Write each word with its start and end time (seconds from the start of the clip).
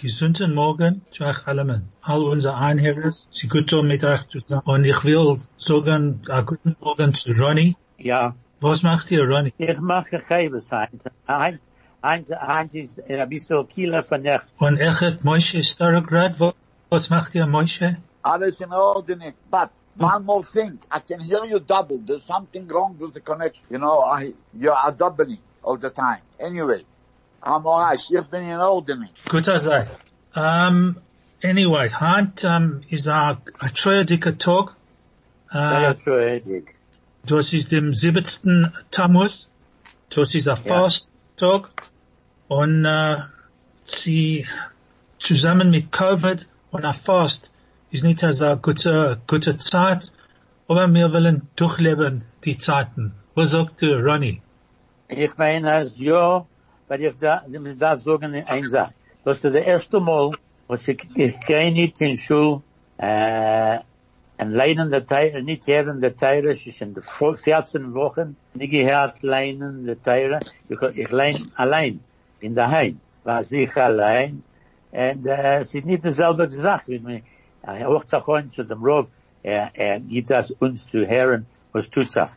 Gesunden 0.00 0.54
Morgen 0.54 1.02
zu 1.10 1.24
euch 1.24 1.46
allen, 1.46 1.88
all 2.02 2.22
unsere 2.22 2.56
Einherren, 2.56 3.12
sie 3.30 3.48
gut 3.48 3.68
so 3.70 3.82
mit 3.82 4.04
euch 4.04 4.26
zusammen. 4.28 4.62
Und 4.64 4.84
ich 4.84 5.02
will 5.04 5.38
sagen, 5.56 6.22
a 6.28 6.40
guten 6.42 6.76
Morgen 6.80 7.14
zu 7.14 7.32
Ronny. 7.32 7.76
Ja, 7.98 8.34
Was 8.60 8.82
macht 8.82 9.10
ihr, 9.10 9.24
Ronny? 9.28 9.52
ich 9.58 9.80
mache 9.80 10.18
Chebes 10.18 10.72
ein. 10.72 10.88
Ein, 11.26 11.58
ein, 12.02 12.24
ein 12.32 12.68
ist 12.72 12.98
er 12.98 13.22
ein 13.24 13.28
bisschen 13.28 13.66
Kieler 13.66 14.02
von 14.02 14.22
der, 14.22 14.40
Und 14.58 14.78
er 14.78 14.92
Echet 14.92 15.24
Moshe 15.24 15.62
Starograd, 15.64 16.38
Wo- 16.38 16.54
was 16.90 17.10
macht 17.10 17.34
ihr, 17.34 17.46
Moshe? 17.46 17.96
Alles 18.22 18.60
in 18.60 18.72
ordinary. 18.72 19.34
But 19.50 19.70
one 19.98 20.24
more 20.24 20.44
thing, 20.44 20.78
I 20.94 21.00
can 21.00 21.20
hear 21.20 21.44
you 21.44 21.58
double. 21.58 21.98
There's 22.06 22.24
something 22.26 22.68
wrong 22.68 22.96
with 23.00 23.14
the 23.14 23.20
connection. 23.20 23.62
You 23.70 23.78
know, 23.78 24.02
I, 24.04 24.32
you 24.54 24.70
are 24.72 24.92
doubling 24.92 25.38
all 25.62 25.76
the 25.76 25.90
time. 25.90 26.20
Anyway, 26.38 26.84
I'm 27.42 27.66
alright. 27.66 28.00
Ich 28.00 28.30
bin 28.30 28.48
in 28.48 28.58
ordinary. 28.58 29.10
Gut 29.28 29.44
sei. 29.44 29.86
Um, 30.34 30.96
anyway, 31.42 31.88
Hand 31.88 32.44
um, 32.44 32.82
is 32.90 33.06
a, 33.06 33.38
a 33.60 33.68
Tag. 33.68 34.74
sehr 35.50 35.96
Uh, 36.44 36.62
das 37.24 37.52
ist 37.52 37.72
dem 37.72 37.94
7. 37.94 38.72
Tammuz. 38.90 39.48
Das 40.10 40.34
ist 40.34 40.48
ein 40.48 40.56
Fasttag. 40.56 41.70
Und 42.48 42.86
uh, 42.86 43.22
sie 43.86 44.46
zusammen 45.18 45.70
mit 45.70 45.92
Covid 45.92 46.46
und 46.70 46.84
ein 46.84 46.94
Fast 46.94 47.50
ist 47.90 48.04
nicht 48.04 48.22
als 48.24 48.42
eine 48.42 48.56
gute, 48.58 49.20
gute 49.26 49.56
Zeit, 49.56 50.12
aber 50.68 50.86
wir 50.88 51.12
wollen 51.12 51.48
durchleben 51.56 52.24
die 52.44 52.58
Zeiten. 52.58 53.14
Was 53.34 53.50
sagt 53.50 53.82
du, 53.82 53.94
Ronny? 53.94 54.42
Ich 55.08 55.36
meine, 55.38 55.72
als 55.72 55.98
ja, 55.98 56.46
weil 56.88 57.02
ich 57.02 57.16
da, 57.18 57.42
ich 57.50 57.78
darf 57.78 58.00
sagen, 58.00 58.34
eine 58.34 58.68
Sache. 58.68 58.94
Das 59.24 59.36
ist 59.38 59.44
das 59.44 59.54
erste 59.54 60.00
Mal, 60.00 60.32
was 60.66 60.88
ich, 60.88 61.06
ich 61.14 61.38
gehe 61.40 61.70
nicht 61.72 62.00
in 62.00 62.16
Schule, 62.16 62.62
äh, 62.98 63.78
en 64.40 64.50
leinen 64.50 64.90
der 64.90 65.06
Teire, 65.06 65.42
nicht 65.42 65.66
hören 65.66 66.00
der 66.00 66.16
Teire, 66.16 66.52
es 66.52 66.66
ist 66.66 66.80
in 66.80 66.94
den 66.94 67.02
14 67.02 67.94
Wochen, 67.94 68.36
nicht 68.54 68.70
gehört 68.70 69.22
leinen 69.22 69.84
der 69.84 70.00
Teire, 70.00 70.40
ich, 70.68 70.80
ich 70.94 71.10
lein 71.10 71.36
allein, 71.56 72.00
in 72.40 72.54
der 72.54 72.70
Heim, 72.70 73.00
war 73.24 73.42
sich 73.42 73.76
allein, 73.76 74.42
und 74.90 75.26
äh, 75.26 75.60
es 75.60 75.74
ist 75.74 75.84
nicht 75.84 76.04
dieselbe 76.04 76.48
Sache, 76.50 76.92
wie 76.92 76.98
mir, 77.00 77.22
er 77.62 77.88
hocht 77.88 78.08
sich 78.08 78.28
an 78.28 78.50
zu 78.50 78.62
dem 78.64 78.82
Rov, 78.82 79.08
er, 79.42 79.70
er 79.74 80.00
gibt 80.00 80.30
das 80.30 80.52
uns 80.52 80.86
zu 80.86 81.06
hören, 81.06 81.46
was 81.72 81.90
tut 81.90 82.10
sich, 82.10 82.30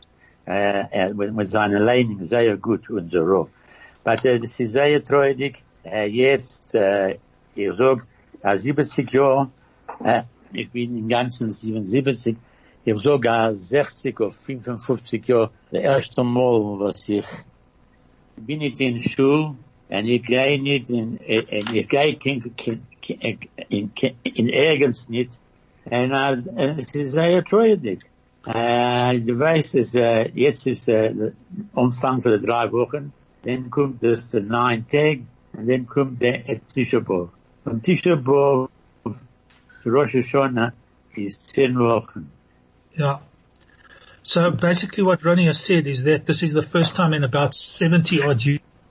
äh, 0.46 1.14
mit, 1.14 1.34
mit 1.34 1.48
seiner 1.48 1.78
Leining, 1.78 2.26
sehr 2.26 2.56
gut, 2.56 2.90
unser 2.90 3.20
Rov. 3.20 3.48
Aber 4.04 4.24
äh, 4.24 4.38
es 4.42 4.58
ist 4.60 4.72
sehr 4.72 5.02
treurig, 5.02 5.64
äh, 5.84 6.06
jetzt, 6.08 6.74
äh, 6.74 7.18
ich 7.54 7.70
sag, 7.76 8.06
äh, 8.42 8.56
70 8.56 9.12
Jahre, 9.12 9.50
äh, 10.04 10.22
ich 10.52 10.70
bin 10.70 10.98
im 10.98 11.08
ganzen 11.08 11.52
77, 11.52 12.36
ich 12.84 12.98
sogar 12.98 13.54
60 13.54 14.18
oder 14.20 14.30
55 14.30 15.26
Jahre, 15.28 15.52
das 15.70 15.82
erste 15.82 16.24
Mal, 16.24 16.78
was 16.80 17.08
ich 17.08 17.24
bin 18.36 18.58
nicht 18.60 18.80
in 18.80 19.00
Schule, 19.00 19.56
und 19.88 20.06
ich 20.06 20.22
gehe 20.24 20.60
nicht 20.60 20.90
in, 20.90 21.18
äh, 21.20 21.38
äh, 21.38 21.64
ich 21.72 21.88
gehe 21.88 22.16
kein- 22.18 22.56
kein- 22.56 22.86
kein- 23.00 23.38
in, 23.68 23.92
in, 23.94 24.20
in 24.34 24.48
ergens 24.48 25.08
nicht, 25.08 25.40
und 25.84 26.12
äh, 26.12 26.74
es 26.78 26.94
ist 26.94 27.12
sehr 27.12 27.44
treurig. 27.44 28.00
Äh, 28.46 29.20
du 29.20 29.38
weißt, 29.38 29.76
es, 29.76 29.94
äh, 29.94 30.28
jetzt 30.34 30.66
ist 30.66 30.88
äh, 30.88 31.14
der 31.14 31.32
Umfang 31.72 32.20
für 32.20 32.40
drei 32.40 32.70
Wochen, 32.72 33.12
dann 33.44 33.70
kommt 33.70 34.02
das 34.02 34.30
der 34.30 34.42
neun 34.42 34.86
Tag, 34.88 35.20
und 35.52 35.68
dann 35.68 35.86
kommt 35.86 36.22
der 36.22 36.42
Tisha 36.72 36.98
B'Av. 36.98 37.28
Von 37.64 37.82
Tisha 37.82 38.14
B'Av 38.14 38.68
zu 39.82 39.90
Rosh 39.90 40.14
Hashanah 40.14 40.72
is 41.16 41.46
ten 41.46 41.78
Wochen. 41.78 42.30
Yeah. 42.92 43.18
So 44.22 44.50
basically 44.50 45.02
what 45.02 45.24
Ronnie 45.24 45.46
has 45.46 45.60
said 45.60 45.86
is 45.86 46.04
that 46.04 46.26
this 46.26 46.42
is 46.42 46.52
the 46.52 46.62
first 46.62 46.94
time 46.94 47.12
in 47.12 47.24
about 47.24 47.54
70 47.54 48.22
odd 48.22 48.42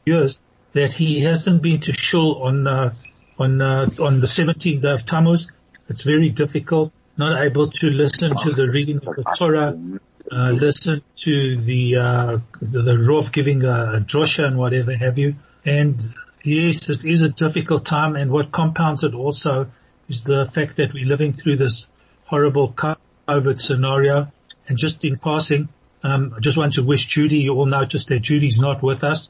years 0.06 0.38
that 0.74 0.92
he 0.92 1.22
hasn't 1.22 1.62
been 1.62 1.80
to 1.82 1.94
shul 1.94 2.44
on, 2.44 2.68
uh, 2.68 2.94
on, 3.40 3.62
uh, 3.62 3.90
on 4.00 4.20
the 4.20 4.28
17th 4.28 4.84
of 4.84 5.06
Tammuz. 5.06 5.48
It's 5.88 6.04
very 6.04 6.30
difficult, 6.30 6.92
not 7.18 7.42
able 7.42 7.72
to 7.72 7.90
listen 7.90 8.36
to 8.36 8.52
the 8.52 8.70
reading 8.70 8.98
of 8.98 9.16
the 9.16 9.24
Torah, 9.38 9.78
uh, 10.32 10.52
listen 10.52 11.02
to 11.18 11.60
the, 11.62 11.98
uh, 11.98 12.38
the, 12.62 12.82
the 12.82 12.94
Rov 12.94 13.32
giving 13.32 13.64
a, 13.64 13.94
a 13.96 14.00
drosha 14.00 14.46
and 14.46 14.58
whatever 14.58 14.96
have 14.96 15.18
you. 15.18 15.36
And 15.66 16.02
yes, 16.44 16.90
it 16.90 17.04
is 17.04 17.22
a 17.22 17.30
difficult 17.30 17.86
time 17.86 18.16
and 18.16 18.32
what 18.32 18.52
compounds 18.52 19.04
it 19.04 19.14
also 19.14 19.70
is 20.08 20.24
the 20.24 20.46
fact 20.48 20.78
that 20.78 20.94
we're 20.94 21.06
living 21.06 21.34
through 21.34 21.58
this 21.58 21.88
horrible 22.26 22.72
COVID 22.74 23.60
scenario. 23.62 24.32
And 24.68 24.78
just 24.78 25.04
in 25.04 25.18
passing, 25.18 25.68
um, 26.04 26.34
I 26.36 26.40
just 26.40 26.58
want 26.58 26.74
to 26.76 26.84
wish 26.84 27.06
Judy, 27.08 27.40
you 27.40 27.54
all 27.54 27.66
noticed 27.66 28.08
that 28.08 28.22
Judy's 28.22 28.58
not 28.60 28.82
with 28.82 29.04
us. 29.04 29.30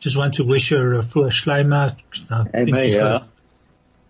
Just 0.00 0.16
want 0.16 0.34
to 0.34 0.44
wish 0.44 0.70
her 0.70 0.94
a 0.94 1.02
full 1.02 1.24
shleima. 1.24 1.96
Uh, 2.30 2.44
Amen, 2.54 2.66
things 2.66 2.84
is 2.84 2.94
yeah. 2.94 3.00
going- 3.00 3.28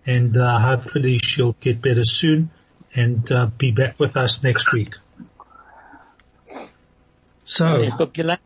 And, 0.06 0.36
uh, 0.36 0.58
hopefully 0.58 1.19
she'll 1.19 1.54
get 1.60 1.81
better 1.81 2.04
soon 2.04 2.50
and, 2.94 3.31
uh, 3.31 3.47
be 3.56 3.70
back 3.70 4.00
with 4.00 4.16
us 4.16 4.42
next 4.42 4.72
week. 4.72 4.97
So, 7.44 7.76
Ich 7.78 7.92
hab 7.98 8.12
gelernt. 8.14 8.41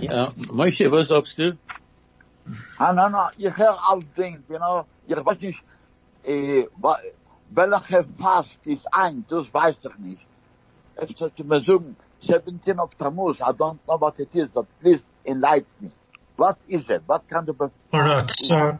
Ja, 0.00 0.28
Moshe, 0.52 0.90
was 0.90 1.08
sagst 1.08 1.38
du? 1.38 1.56
Ah, 2.78 2.92
no, 2.92 3.08
no, 3.08 3.28
ich 3.38 3.56
höre 3.56 3.76
all 3.88 4.00
Ding, 4.16 4.44
you 4.48 4.56
know, 4.58 4.84
ich 5.06 5.16
weiß 5.16 5.40
nicht, 5.40 5.62
äh, 6.24 6.66
wa- 6.76 6.98
welche 7.50 8.04
Fast 8.20 8.58
ist 8.64 8.86
ein, 8.92 9.24
das 9.28 9.46
weiß 9.52 9.76
ich 9.82 9.98
nicht. 9.98 10.26
Es 10.96 11.10
sollte 11.16 11.42
mir 11.44 11.60
sagen, 11.60 11.96
17 12.20 12.78
of 12.78 12.94
Tammuz, 12.96 13.40
I 13.40 13.52
don't 13.52 13.78
know 13.86 13.98
what 14.00 14.18
it 14.18 14.34
is, 14.34 14.48
but 14.48 14.66
please 14.80 15.02
enlighten 15.24 15.66
me. 15.80 15.90
What 16.36 16.56
is 16.68 16.88
it? 16.90 17.02
What 17.06 17.22
kind 17.28 17.48
of 17.48 17.60
a, 17.60 17.70
alright, 17.92 18.30
so, 18.30 18.78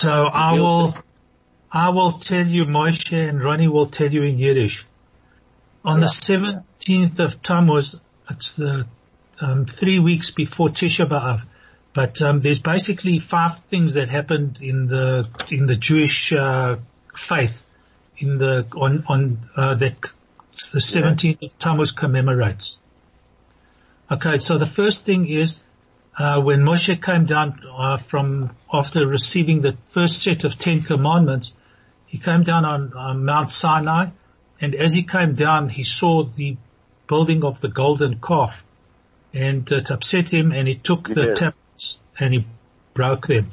so 0.00 0.10
I 0.32 0.52
will, 0.52 0.94
I 1.72 1.90
will 1.90 2.12
tell 2.12 2.46
you 2.46 2.64
Moshe 2.66 3.28
and 3.28 3.42
Ronnie 3.42 3.68
will 3.68 3.86
tell 3.86 4.10
you 4.12 4.22
in 4.22 4.38
Yiddish. 4.38 4.86
On 5.84 6.00
the 6.00 6.06
17th 6.06 7.18
of 7.18 7.42
Tammuz, 7.42 7.96
it's 8.30 8.54
the, 8.54 8.86
um, 9.40 9.66
three 9.66 9.98
weeks 9.98 10.30
before 10.30 10.68
Tisha 10.68 11.06
B'Av. 11.06 11.44
But, 11.94 12.22
um, 12.22 12.40
there's 12.40 12.60
basically 12.60 13.18
five 13.18 13.58
things 13.64 13.94
that 13.94 14.08
happened 14.08 14.60
in 14.62 14.86
the, 14.86 15.28
in 15.50 15.66
the 15.66 15.76
Jewish, 15.76 16.32
uh, 16.32 16.76
faith 17.14 17.62
in 18.16 18.38
the, 18.38 18.66
on, 18.74 19.04
on, 19.08 19.38
uh, 19.56 19.74
that 19.74 20.00
the 20.72 20.78
17th 20.78 21.42
of 21.42 21.58
Tammuz 21.58 21.92
commemorates. 21.92 22.78
Okay, 24.10 24.38
so 24.38 24.58
the 24.58 24.66
first 24.66 25.04
thing 25.04 25.26
is, 25.26 25.60
uh, 26.18 26.40
when 26.40 26.60
Moshe 26.60 27.02
came 27.02 27.24
down 27.24 27.60
uh, 27.70 27.96
from 27.96 28.54
after 28.72 29.06
receiving 29.06 29.62
the 29.62 29.76
first 29.86 30.22
set 30.22 30.44
of 30.44 30.58
Ten 30.58 30.82
Commandments, 30.82 31.54
he 32.06 32.18
came 32.18 32.42
down 32.42 32.64
on, 32.66 32.92
on 32.92 33.24
Mount 33.24 33.50
Sinai, 33.50 34.10
and 34.60 34.74
as 34.74 34.92
he 34.92 35.02
came 35.02 35.34
down, 35.34 35.70
he 35.70 35.84
saw 35.84 36.24
the 36.24 36.56
building 37.08 37.44
of 37.44 37.60
the 37.60 37.68
golden 37.68 38.20
calf, 38.20 38.64
and 39.34 39.70
it 39.70 39.90
upset 39.90 40.28
him, 40.32 40.52
and 40.52 40.68
he 40.68 40.74
took 40.76 41.08
the 41.08 41.26
Yeah. 41.26 41.34
tablets 41.34 41.98
and 42.18 42.34
he 42.34 42.44
broke 42.94 43.26
them. 43.26 43.50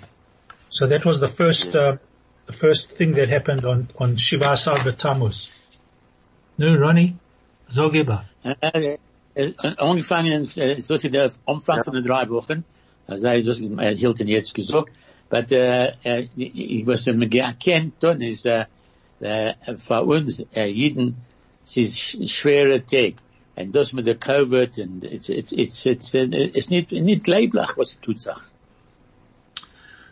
So 0.70 0.88
that 0.88 1.06
was 1.06 1.20
the 1.20 1.28
first, 1.28 1.76
uh, 1.76 1.98
the 2.46 2.54
first 2.54 2.92
thing 2.98 3.14
that 3.14 3.30
happened 3.30 3.66
on 3.66 3.88
on 3.98 4.18
Shiva 4.18 4.52
Asar 4.52 4.78
Tammuz. 4.92 5.50
No, 6.58 6.76
Ronnie, 6.76 7.16
Zogeba. 7.70 8.24
Äh, 8.44 8.98
äh, 9.36 9.54
angefangen, 9.78 10.44
äh, 10.58 10.82
so 10.82 10.94
ist 10.96 11.04
der 11.06 11.32
Umfang 11.46 11.84
von 11.84 11.94
den 11.94 12.04
drei 12.04 12.28
Wochen, 12.30 12.64
also 13.08 13.28
das 13.42 13.60
äh, 13.60 13.96
Hilton 13.96 14.28
jetzt 14.28 14.54
gesagt, 14.54 14.98
aber 15.30 15.52
äh, 15.52 16.28
ich- 16.36 16.86
was 16.86 17.06
man 17.06 17.32
erkennt 17.32 17.94
dann 18.00 18.22
ist, 18.22 18.44
für 18.44 18.68
uh, 19.22 19.54
uh, 19.92 20.16
uns 20.16 20.46
jeden, 20.54 21.08
uh, 21.10 21.14
es 21.66 21.78
ist 21.78 21.98
sch- 21.98 22.28
schwerer 22.28 22.86
Tag. 22.86 23.16
Und 23.60 23.74
das 23.74 23.94
mit 23.94 24.08
der 24.08 24.16
Covid, 24.16 24.78
und 24.80 25.04
it's, 25.04 25.30
it's, 25.30 25.52
it's, 25.52 25.86
it's, 25.86 26.14
it's 26.14 26.70
nicht, 26.70 26.92
nicht 26.92 27.28
leiblich, 27.28 27.78
was 27.78 28.00
tut 28.02 28.22
sich. 28.22 28.38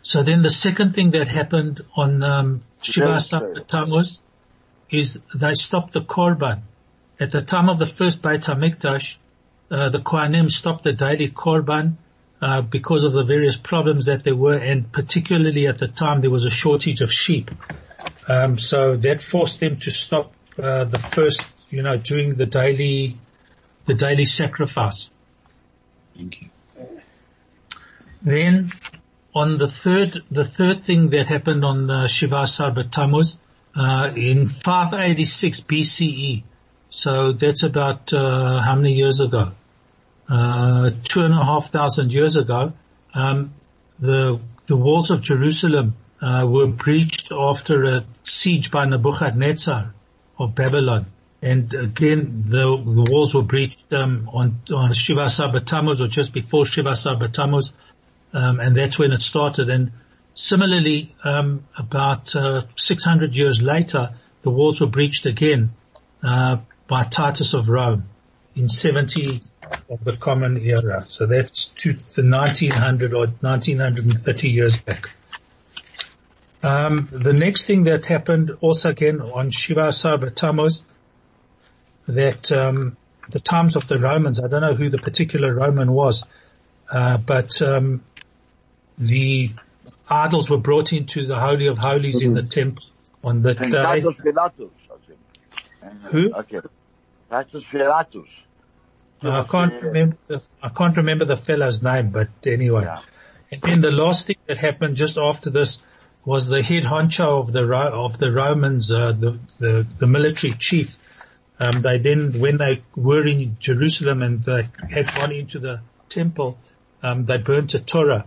So 0.02 0.22
then 0.22 0.42
the 0.42 0.50
second 0.50 0.94
thing 0.94 1.12
that 1.12 1.28
happened 1.28 1.82
on 1.96 2.22
um, 2.22 2.62
Shiva 2.82 3.18
Very 3.20 3.64
Tammuz 3.66 4.20
is 4.90 5.20
they 5.34 5.54
stopped 5.54 5.92
the 5.92 6.00
korban. 6.00 6.62
at 7.20 7.30
the 7.30 7.42
time 7.42 7.68
of 7.68 7.78
the 7.78 7.86
first 7.86 8.22
Beit 8.22 8.42
HaMikdash, 8.42 9.16
uh, 9.70 9.88
the 9.88 9.98
Kohanim 9.98 10.50
stopped 10.50 10.84
the 10.84 10.92
daily 10.92 11.28
korban 11.28 11.94
uh, 12.40 12.62
because 12.62 13.04
of 13.04 13.12
the 13.12 13.24
various 13.24 13.56
problems 13.56 14.06
that 14.06 14.24
there 14.24 14.36
were, 14.36 14.56
and 14.56 14.90
particularly 14.92 15.66
at 15.66 15.78
the 15.78 15.88
time 15.88 16.20
there 16.20 16.30
was 16.30 16.44
a 16.44 16.50
shortage 16.50 17.00
of 17.00 17.12
sheep. 17.12 17.50
Um, 18.28 18.58
so 18.58 18.96
that 18.96 19.22
forced 19.22 19.60
them 19.60 19.78
to 19.80 19.90
stop 19.90 20.32
uh, 20.58 20.84
the 20.84 20.98
first, 20.98 21.42
you 21.70 21.82
know, 21.82 21.96
doing 21.96 22.34
the 22.34 22.46
daily, 22.46 23.16
the 23.88 23.94
daily 23.94 24.26
sacrifice. 24.26 25.10
Thank 26.14 26.42
you. 26.42 26.48
Then 28.22 28.70
on 29.34 29.58
the 29.58 29.66
third, 29.66 30.22
the 30.30 30.44
third 30.44 30.84
thing 30.84 31.10
that 31.10 31.26
happened 31.28 31.64
on 31.64 31.86
the 31.86 32.06
Shiva 32.06 32.42
Asar 32.42 32.72
Tammuz, 32.84 33.36
uh, 33.74 34.12
in 34.14 34.46
586 34.46 35.60
BCE. 35.62 36.42
So 36.90 37.32
that's 37.32 37.62
about, 37.62 38.12
uh, 38.12 38.60
how 38.60 38.76
many 38.76 38.94
years 38.94 39.20
ago? 39.20 39.52
Uh, 40.28 40.90
two 41.04 41.22
and 41.22 41.32
a 41.32 41.44
half 41.44 41.70
thousand 41.70 42.12
years 42.12 42.36
ago, 42.36 42.72
um, 43.14 43.54
the, 43.98 44.40
the 44.66 44.76
walls 44.76 45.10
of 45.10 45.22
Jerusalem, 45.22 45.94
uh, 46.20 46.46
were 46.48 46.66
breached 46.66 47.30
after 47.32 47.84
a 47.84 48.04
siege 48.22 48.70
by 48.70 48.84
Nebuchadnezzar 48.84 49.94
of 50.38 50.54
Babylon. 50.54 51.06
And 51.40 51.72
again, 51.72 52.44
the, 52.46 52.76
the 52.76 53.06
walls 53.10 53.34
were 53.34 53.42
breached, 53.42 53.92
um, 53.92 54.28
on, 54.32 54.60
on 54.74 54.92
Shiva 54.92 55.28
Tammuz 55.64 56.00
or 56.00 56.08
just 56.08 56.32
before 56.32 56.66
Shiva 56.66 56.94
Tammuz 57.32 57.72
um, 58.32 58.60
and 58.60 58.76
that's 58.76 58.98
when 58.98 59.12
it 59.12 59.22
started. 59.22 59.70
And 59.70 59.92
similarly, 60.34 61.14
um, 61.24 61.64
about 61.76 62.34
uh, 62.34 62.62
600 62.76 63.36
years 63.36 63.62
later, 63.62 64.14
the 64.42 64.50
walls 64.50 64.80
were 64.80 64.86
breached 64.86 65.26
again 65.26 65.72
uh, 66.22 66.58
by 66.86 67.02
Titus 67.04 67.54
of 67.54 67.68
Rome 67.68 68.04
in 68.54 68.68
70 68.68 69.40
of 69.90 70.04
the 70.04 70.16
Common 70.16 70.58
Era. 70.58 71.04
So 71.08 71.26
that's 71.26 71.66
to 71.66 71.92
the 71.92 72.22
1900 72.22 73.12
or 73.14 73.26
1930 73.26 74.48
years 74.48 74.80
back. 74.80 75.10
Um, 76.62 77.08
the 77.12 77.32
next 77.32 77.66
thing 77.66 77.84
that 77.84 78.04
happened 78.06 78.50
also 78.60 78.90
again 78.90 79.20
on 79.20 79.50
Shiva 79.50 79.92
Tammuz, 80.34 80.82
that 82.08 82.50
um, 82.52 82.96
the 83.30 83.40
times 83.40 83.76
of 83.76 83.86
the 83.86 83.98
Romans, 83.98 84.42
I 84.42 84.48
don't 84.48 84.62
know 84.62 84.74
who 84.74 84.88
the 84.88 84.98
particular 84.98 85.54
Roman 85.54 85.92
was, 85.92 86.24
uh, 86.90 87.18
but 87.18 87.60
um, 87.62 88.02
the 88.96 89.52
idols 90.08 90.50
were 90.50 90.58
brought 90.58 90.92
into 90.92 91.26
the 91.26 91.38
Holy 91.38 91.66
of 91.66 91.78
Holies 91.78 92.18
mm-hmm. 92.18 92.28
in 92.28 92.34
the 92.34 92.42
temple 92.42 92.84
on 93.22 93.42
the 93.42 93.54
day. 93.54 93.70
Titus 93.70 94.16
Pilatus, 94.16 94.70
I 94.90 94.96
think. 95.06 96.02
Who? 96.12 96.32
Okay. 96.34 96.60
Titus 97.30 97.64
Pilatus. 97.70 98.28
I 99.20 99.42
can't 99.42 99.82
remember 99.82 100.16
the, 100.28 100.46
I 100.62 100.68
can't 100.68 100.96
remember 100.96 101.24
the 101.24 101.36
fellow's 101.36 101.82
name, 101.82 102.10
but 102.10 102.28
anyway. 102.46 102.84
Yeah. 102.84 103.00
And 103.50 103.62
then 103.62 103.80
the 103.80 103.90
last 103.90 104.26
thing 104.26 104.36
that 104.46 104.58
happened 104.58 104.96
just 104.96 105.18
after 105.18 105.50
this 105.50 105.78
was 106.24 106.48
the 106.48 106.62
head 106.62 106.84
honcho 106.84 107.40
of 107.40 107.52
the 107.52 107.64
of 107.74 108.18
the 108.18 108.30
Romans, 108.30 108.92
uh, 108.92 109.12
the, 109.12 109.38
the 109.58 109.86
the 109.98 110.06
military 110.06 110.52
chief. 110.52 110.96
Um, 111.60 111.82
they 111.82 111.98
then, 111.98 112.38
when 112.38 112.56
they 112.56 112.82
were 112.94 113.26
in 113.26 113.56
Jerusalem 113.58 114.22
and 114.22 114.42
they 114.42 114.68
had 114.90 115.12
gone 115.14 115.32
into 115.32 115.58
the 115.58 115.80
temple, 116.08 116.58
um, 117.02 117.24
they 117.24 117.38
burnt 117.38 117.74
a 117.74 117.80
Torah 117.80 118.26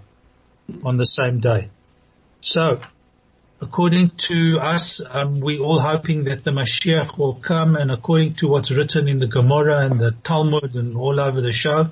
on 0.84 0.98
the 0.98 1.06
same 1.06 1.40
day. 1.40 1.70
So, 2.42 2.82
according 3.62 4.10
to 4.28 4.60
us, 4.60 5.02
um, 5.10 5.40
we 5.40 5.60
all 5.60 5.80
hoping 5.80 6.26
that 6.26 6.44
the 6.44 6.52
Mashiach 6.52 7.18
will 7.18 7.36
come 7.36 7.76
and 7.76 7.92
according 7.92 8.36
to 8.36 8.48
what's 8.48 8.72
written 8.72 9.08
in 9.08 9.20
the 9.20 9.28
Gemara 9.28 9.86
and 9.86 10.00
the 10.00 10.12
Talmud 10.24 10.76
and 10.76 10.96
all 10.96 11.20
over 11.20 11.40
the 11.42 11.54
show, 11.54 11.90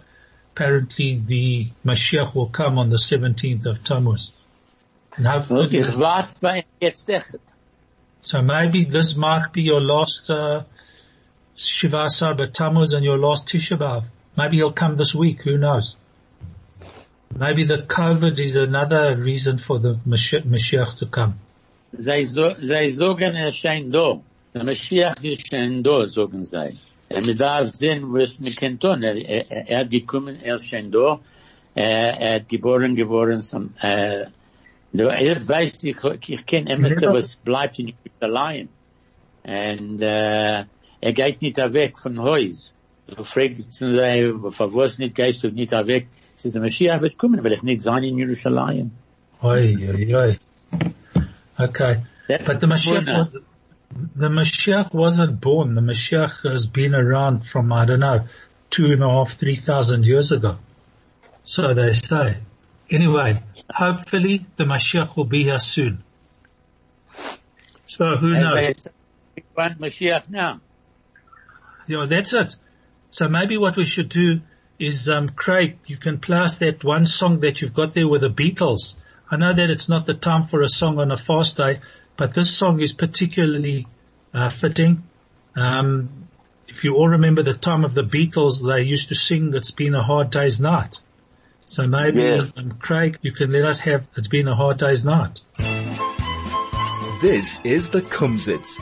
apparently 0.56 1.22
the 1.26 1.68
Mashiach 1.86 2.36
will 2.36 2.50
come 2.50 2.78
on 2.78 2.90
the 2.90 2.98
17th 2.98 3.66
of 3.66 3.84
Tammuz. 3.84 4.32
And 5.16 5.26
hopefully, 5.26 5.68
so 8.22 8.42
maybe 8.42 8.84
this 8.84 9.16
might 9.16 9.54
be 9.54 9.62
your 9.62 9.82
last, 9.82 10.30
uh, 10.30 10.64
Shiva 11.62 12.06
Asar 12.06 12.36
Tammuz 12.48 12.94
and 12.94 13.04
your 13.04 13.18
last 13.18 13.48
Tisha 13.48 13.78
B'Av. 13.78 14.06
Maybe 14.38 14.58
he'll 14.58 14.72
come 14.72 14.96
this 14.96 15.14
week, 15.14 15.42
who 15.42 15.58
knows? 15.58 15.98
Maybe 17.36 17.66
the 17.66 17.80
COVID 17.80 18.40
is 18.40 18.56
another 18.56 19.18
reason 19.18 19.58
for 19.58 19.78
the 19.78 20.00
Mashiach 20.08 20.98
to 21.00 21.06
come. 21.08 21.38
Zij 21.92 22.90
zogen 22.90 23.36
er 23.36 23.52
zijn 23.52 23.92
do. 23.92 24.24
De 24.52 24.64
Mashiach 24.64 25.22
is 25.22 25.40
zijn 25.48 25.82
do, 25.82 26.06
zogen 26.06 26.46
zij. 26.46 26.74
En 27.08 27.24
we 27.24 27.34
daar 27.34 27.68
zijn, 27.68 28.12
was 28.12 28.38
me 28.38 28.54
kenton. 28.54 29.04
Er, 29.04 29.26
er, 29.26 29.68
er 29.68 29.86
gekommen, 29.90 30.44
er 30.44 30.62
zijn 30.62 30.90
do. 30.90 31.20
Er, 31.74 32.18
er 32.18 32.44
geboren 32.48 32.96
geworden, 32.96 33.44
som, 33.44 33.74
uh, 33.84 34.26
er 34.92 35.46
weiß, 35.46 35.84
ich, 35.84 36.30
ich 36.30 36.46
kenne 36.46 36.70
immer, 36.70 37.14
was 37.14 37.38
bleibt 37.44 37.80
in 37.80 37.94
Jerusalem. 38.04 38.70
Und, 39.42 40.02
uh, 40.02 40.64
er 41.02 41.14
geht 41.14 41.42
nicht 41.42 41.58
weg 41.58 41.98
von 41.98 42.20
Haus. 42.20 42.74
Du 43.08 43.24
fragst, 43.24 43.80
von 43.80 44.76
was 44.76 45.00
nicht 45.00 45.16
gehst 45.16 45.44
du 45.44 45.50
nicht 45.50 45.72
weg? 45.72 46.08
says 46.40 46.54
the 46.54 46.60
Mashiach 46.60 47.02
wird 47.02 47.18
kommen, 47.18 47.44
will 47.44 47.52
ich 47.52 47.64
nicht 47.64 47.82
sein 47.82 48.04
in 48.04 48.18
Jerusalem. 48.18 48.92
Oi, 49.44 49.76
oi, 49.76 50.16
oi. 50.16 50.40
Okay. 51.60 51.98
That's 52.28 52.46
but 52.46 52.62
the 52.62 52.68
Mashiach, 52.68 53.06
was, 53.06 53.42
the 54.16 54.30
Mashiach 54.30 54.94
wasn't 54.94 55.42
born. 55.42 55.76
The 55.76 55.82
Mashiach 55.82 56.50
has 56.50 56.66
been 56.66 56.96
around 56.96 57.46
from, 57.46 57.74
I 57.74 57.86
don't 57.86 58.00
know, 58.00 58.26
two 58.70 58.92
and 58.94 59.04
a 59.04 59.10
half, 59.10 59.34
three 59.34 59.56
thousand 59.56 60.06
years 60.06 60.32
ago. 60.32 60.58
So 61.44 61.74
they 61.74 61.94
say. 61.94 62.38
Anyway, 62.90 63.44
hopefully 63.70 64.46
the 64.56 64.64
Mashiach 64.64 65.18
will 65.18 65.26
be 65.26 65.44
here 65.44 65.60
soon. 65.60 66.04
So 67.88 68.16
who 68.16 68.32
knows? 68.32 68.88
One 69.54 69.76
Mashiach 69.76 70.30
now. 70.30 70.62
Yeah, 71.90 72.06
that's 72.06 72.34
it. 72.34 72.56
So 73.10 73.28
maybe 73.28 73.58
what 73.58 73.76
we 73.76 73.86
should 73.86 74.10
do 74.10 74.42
is, 74.78 75.10
um, 75.10 75.30
Craig, 75.30 75.78
you 75.86 75.98
can 75.98 76.20
play 76.20 76.38
us 76.38 76.58
that 76.60 76.84
one 76.84 77.06
song 77.06 77.40
that 77.40 77.62
you've 77.62 77.74
got 77.74 77.94
there 77.94 78.08
with 78.08 78.22
the 78.22 78.30
Beatles. 78.30 78.96
I 79.30 79.38
know 79.38 79.54
that 79.54 79.70
it's 79.70 79.90
not 79.90 80.06
the 80.06 80.14
time 80.14 80.46
for 80.46 80.62
a 80.62 80.70
song 80.70 81.00
on 81.00 81.12
a 81.12 81.18
fast 81.18 81.58
day, 81.58 81.80
but 82.18 82.34
this 82.34 82.56
song 82.56 82.80
is 82.80 82.94
particularly 82.94 83.88
uh, 84.34 84.50
fitting. 84.50 85.04
Um, 85.56 86.28
if 86.68 86.84
you 86.84 86.96
all 86.96 87.10
remember 87.10 87.44
the 87.44 87.54
time 87.54 87.84
of 87.84 87.94
the 87.94 88.04
Beatles, 88.04 88.66
they 88.66 88.84
used 88.84 89.10
to 89.10 89.16
sing 89.16 89.54
"It's 89.54 89.72
Been 89.72 89.96
a 89.96 90.04
Hard 90.04 90.30
Day's 90.30 90.60
Night." 90.60 91.02
So 91.66 91.88
maybe, 91.88 92.22
yeah. 92.22 92.46
um, 92.58 92.72
Craig, 92.80 93.18
you 93.22 93.32
can 93.32 93.52
let 93.52 93.66
us 93.66 93.80
have 93.82 94.08
"It's 94.16 94.28
Been 94.28 94.48
a 94.48 94.56
Hard 94.56 94.78
Day's 94.78 95.04
Night." 95.04 95.42
This 97.22 97.60
is 97.66 97.90
the 97.90 98.02
Kumzits. 98.02 98.80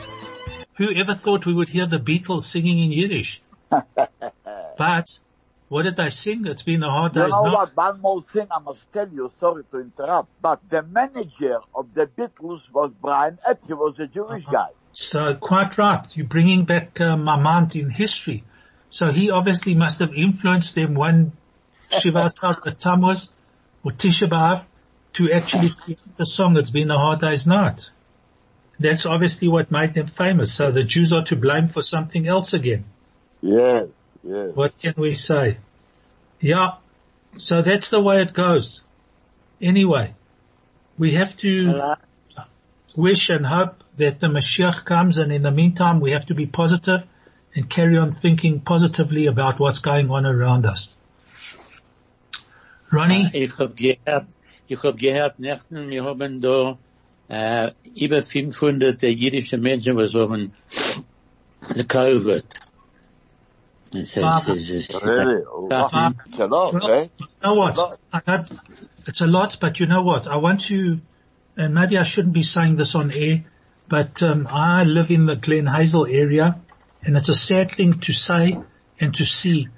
Who 0.78 0.92
ever 0.94 1.14
thought 1.14 1.44
we 1.44 1.52
would 1.52 1.68
hear 1.68 1.86
the 1.86 1.98
Beatles 1.98 2.42
singing 2.42 2.78
in 2.78 2.92
Yiddish? 2.92 3.42
but 3.68 5.18
what 5.68 5.82
did 5.82 5.96
they 5.96 6.10
sing? 6.10 6.46
It's 6.46 6.62
been 6.62 6.84
a 6.84 6.90
hard 6.90 7.12
day. 7.12 7.22
You 7.22 7.28
know 7.30 7.42
what? 7.42 7.76
One 7.76 8.00
more 8.00 8.22
thing 8.22 8.46
I 8.48 8.60
must 8.60 8.92
tell 8.92 9.08
you. 9.08 9.30
Sorry 9.40 9.64
to 9.72 9.80
interrupt, 9.80 10.28
but 10.40 10.60
the 10.70 10.84
manager 10.84 11.58
of 11.74 11.92
the 11.94 12.06
Beatles 12.06 12.62
was 12.72 12.92
Brian 13.02 13.38
Epps. 13.44 13.66
He 13.66 13.74
was 13.74 13.98
a 13.98 14.06
Jewish 14.06 14.44
uh-huh. 14.44 14.52
guy. 14.52 14.68
So 14.92 15.34
quite 15.34 15.76
right. 15.78 16.06
You're 16.16 16.26
bringing 16.26 16.64
back 16.64 17.00
uh, 17.00 17.16
my 17.16 17.36
mind 17.36 17.74
in 17.74 17.90
history. 17.90 18.44
So 18.88 19.10
he 19.10 19.30
obviously 19.30 19.74
must 19.74 19.98
have 19.98 20.14
influenced 20.14 20.76
them 20.76 20.94
when 20.94 21.32
Shiva 21.90 22.30
Tammuz 22.80 23.30
or 23.82 23.90
Tisha 23.90 24.28
B'Av 24.28 24.64
to 25.14 25.32
actually 25.32 25.70
create 25.80 26.04
the 26.16 26.24
song 26.24 26.56
It's 26.56 26.70
Been 26.70 26.90
a 26.92 26.98
Hard 26.98 27.18
Day's 27.18 27.48
Night. 27.48 27.90
That's 28.80 29.06
obviously 29.06 29.48
what 29.48 29.70
made 29.70 29.94
them 29.94 30.06
famous. 30.06 30.52
So 30.52 30.70
the 30.70 30.84
Jews 30.84 31.12
are 31.12 31.24
to 31.24 31.36
blame 31.36 31.68
for 31.68 31.82
something 31.82 32.26
else 32.28 32.54
again. 32.54 32.84
Yes. 33.40 33.88
Yes. 34.22 34.50
What 34.54 34.76
can 34.76 34.94
we 34.96 35.14
say? 35.14 35.58
Yeah. 36.40 36.74
So 37.38 37.62
that's 37.62 37.90
the 37.90 38.00
way 38.00 38.22
it 38.22 38.32
goes. 38.32 38.82
Anyway, 39.60 40.14
we 40.96 41.12
have 41.12 41.36
to 41.38 41.96
wish 42.94 43.30
and 43.30 43.46
hope 43.46 43.82
that 43.96 44.20
the 44.20 44.28
Mashiach 44.28 44.84
comes 44.84 45.18
and 45.18 45.32
in 45.32 45.42
the 45.42 45.50
meantime 45.50 46.00
we 46.00 46.12
have 46.12 46.26
to 46.26 46.34
be 46.34 46.46
positive 46.46 47.06
and 47.54 47.68
carry 47.68 47.96
on 47.98 48.12
thinking 48.12 48.60
positively 48.60 49.26
about 49.26 49.58
what's 49.58 49.80
going 49.80 50.10
on 50.10 50.26
around 50.26 50.66
us. 50.66 50.94
Ronnie? 52.92 53.28
Ich 53.34 53.58
hab 53.58 53.76
gehört, 53.76 54.26
ich 54.68 54.82
hab 54.82 54.96
gehört, 54.96 55.38
nächten, 55.38 55.90
wir 55.90 56.04
haben 56.04 56.40
da, 56.40 56.78
äh, 57.28 57.72
über 57.94 58.22
500 58.22 59.02
jüdische 59.02 59.58
Menschen, 59.58 59.96
was 59.96 60.14
haben, 60.14 60.52
the 61.74 61.84
COVID. 61.84 62.44
It's, 63.92 64.16
it's, 64.16 64.70
it's, 64.70 65.02
really? 65.02 65.42
Uh, 65.70 66.12
it's 66.26 66.38
a 66.38 66.46
lot, 66.46 66.74
well, 66.74 66.90
eh? 66.90 67.08
You 67.18 67.26
know 67.42 67.54
what? 67.54 67.98
Have, 68.26 68.60
it's 69.06 69.20
a 69.22 69.26
lot, 69.26 69.58
but 69.60 69.80
you 69.80 69.86
know 69.86 70.02
what? 70.02 70.26
I 70.26 70.36
want 70.36 70.62
to, 70.62 71.00
and 71.56 71.74
maybe 71.74 71.96
I 71.96 72.02
shouldn't 72.02 72.34
be 72.34 72.42
saying 72.42 72.76
this 72.76 72.94
on 72.94 73.10
air, 73.12 73.44
but 73.88 74.22
um, 74.22 74.46
I 74.50 74.84
live 74.84 75.10
in 75.10 75.24
the 75.24 75.36
Glen 75.36 75.66
Hazel 75.66 76.06
area, 76.06 76.60
and 77.02 77.16
it's 77.16 77.30
a 77.30 77.34
sad 77.34 77.70
thing 77.70 78.00
to 78.00 78.12
say 78.12 78.58
and 79.00 79.14
to 79.14 79.24
see, 79.24 79.68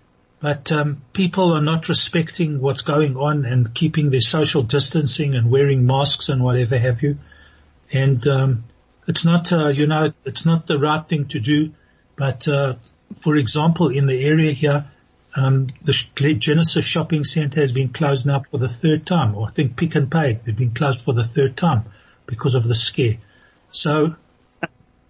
but 0.40 0.72
um, 0.72 1.02
people 1.12 1.52
are 1.52 1.60
not 1.60 1.88
respecting 1.88 2.60
what's 2.60 2.82
going 2.82 3.16
on 3.16 3.44
and 3.44 3.72
keeping 3.72 4.10
their 4.10 4.20
social 4.20 4.62
distancing 4.62 5.36
and 5.36 5.50
wearing 5.50 5.86
masks 5.86 6.28
and 6.28 6.42
whatever 6.42 6.76
have 6.78 7.02
you. 7.02 7.18
And 7.92 8.26
um, 8.26 8.64
it's 9.06 9.24
not, 9.24 9.52
uh, 9.52 9.68
you 9.68 9.86
know, 9.86 10.12
it's 10.24 10.46
not 10.46 10.66
the 10.66 10.78
right 10.78 11.04
thing 11.04 11.26
to 11.28 11.40
do. 11.40 11.72
But 12.16 12.46
uh, 12.46 12.74
for 13.16 13.36
example, 13.36 13.88
in 13.88 14.06
the 14.06 14.24
area 14.24 14.52
here, 14.52 14.86
um, 15.36 15.66
the 15.82 16.34
Genesis 16.38 16.84
shopping 16.84 17.24
center 17.24 17.60
has 17.60 17.72
been 17.72 17.90
closed 17.90 18.26
now 18.26 18.42
for 18.50 18.58
the 18.58 18.68
third 18.68 19.06
time, 19.06 19.34
or 19.34 19.46
I 19.46 19.50
think 19.50 19.76
Pick 19.76 19.94
n 19.96 20.10
Pay, 20.10 20.40
they've 20.44 20.56
been 20.56 20.74
closed 20.74 21.04
for 21.04 21.14
the 21.14 21.24
third 21.24 21.56
time 21.56 21.84
because 22.26 22.54
of 22.54 22.64
the 22.64 22.74
scare. 22.74 23.16
So, 23.70 24.16